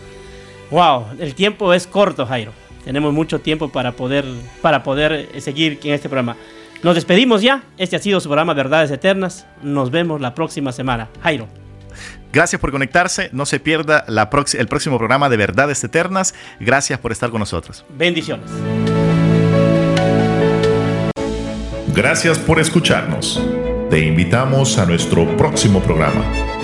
Wow, 0.71 1.07
el 1.19 1.35
tiempo 1.35 1.73
es 1.73 1.87
corto, 1.87 2.27
Jairo. 2.27 2.53
Tenemos 2.85 3.15
mucho 3.15 3.41
tiempo 3.41 3.71
para 3.71 3.93
poder, 3.93 4.27
para 4.61 4.83
poder 4.83 5.41
seguir 5.41 5.81
en 5.83 5.95
este 5.95 6.09
programa. 6.09 6.37
Nos 6.83 6.95
despedimos 6.95 7.43
ya. 7.43 7.63
Este 7.79 7.97
ha 7.97 7.99
sido 7.99 8.21
su 8.21 8.29
programa 8.29 8.53
Verdades 8.53 8.91
Eternas. 8.91 9.47
Nos 9.63 9.91
vemos 9.91 10.21
la 10.21 10.35
próxima 10.35 10.73
semana. 10.73 11.09
Jairo. 11.23 11.49
Gracias 12.33 12.61
por 12.61 12.71
conectarse. 12.71 13.31
No 13.33 13.47
se 13.47 13.61
pierda 13.61 14.05
la 14.09 14.29
el 14.59 14.69
próximo 14.69 14.99
programa 14.99 15.29
de 15.29 15.37
Verdades 15.37 15.83
Eternas. 15.83 16.35
Gracias 16.61 16.99
por 16.99 17.13
estar 17.13 17.31
con 17.31 17.41
nosotros. 17.41 17.85
Bendiciones. 17.97 18.51
Gracias 21.95 22.39
por 22.39 22.61
escucharnos. 22.61 23.41
Te 23.90 24.01
invitamos 24.01 24.79
a 24.79 24.85
nuestro 24.85 25.37
próximo 25.37 25.81
programa. 25.81 26.56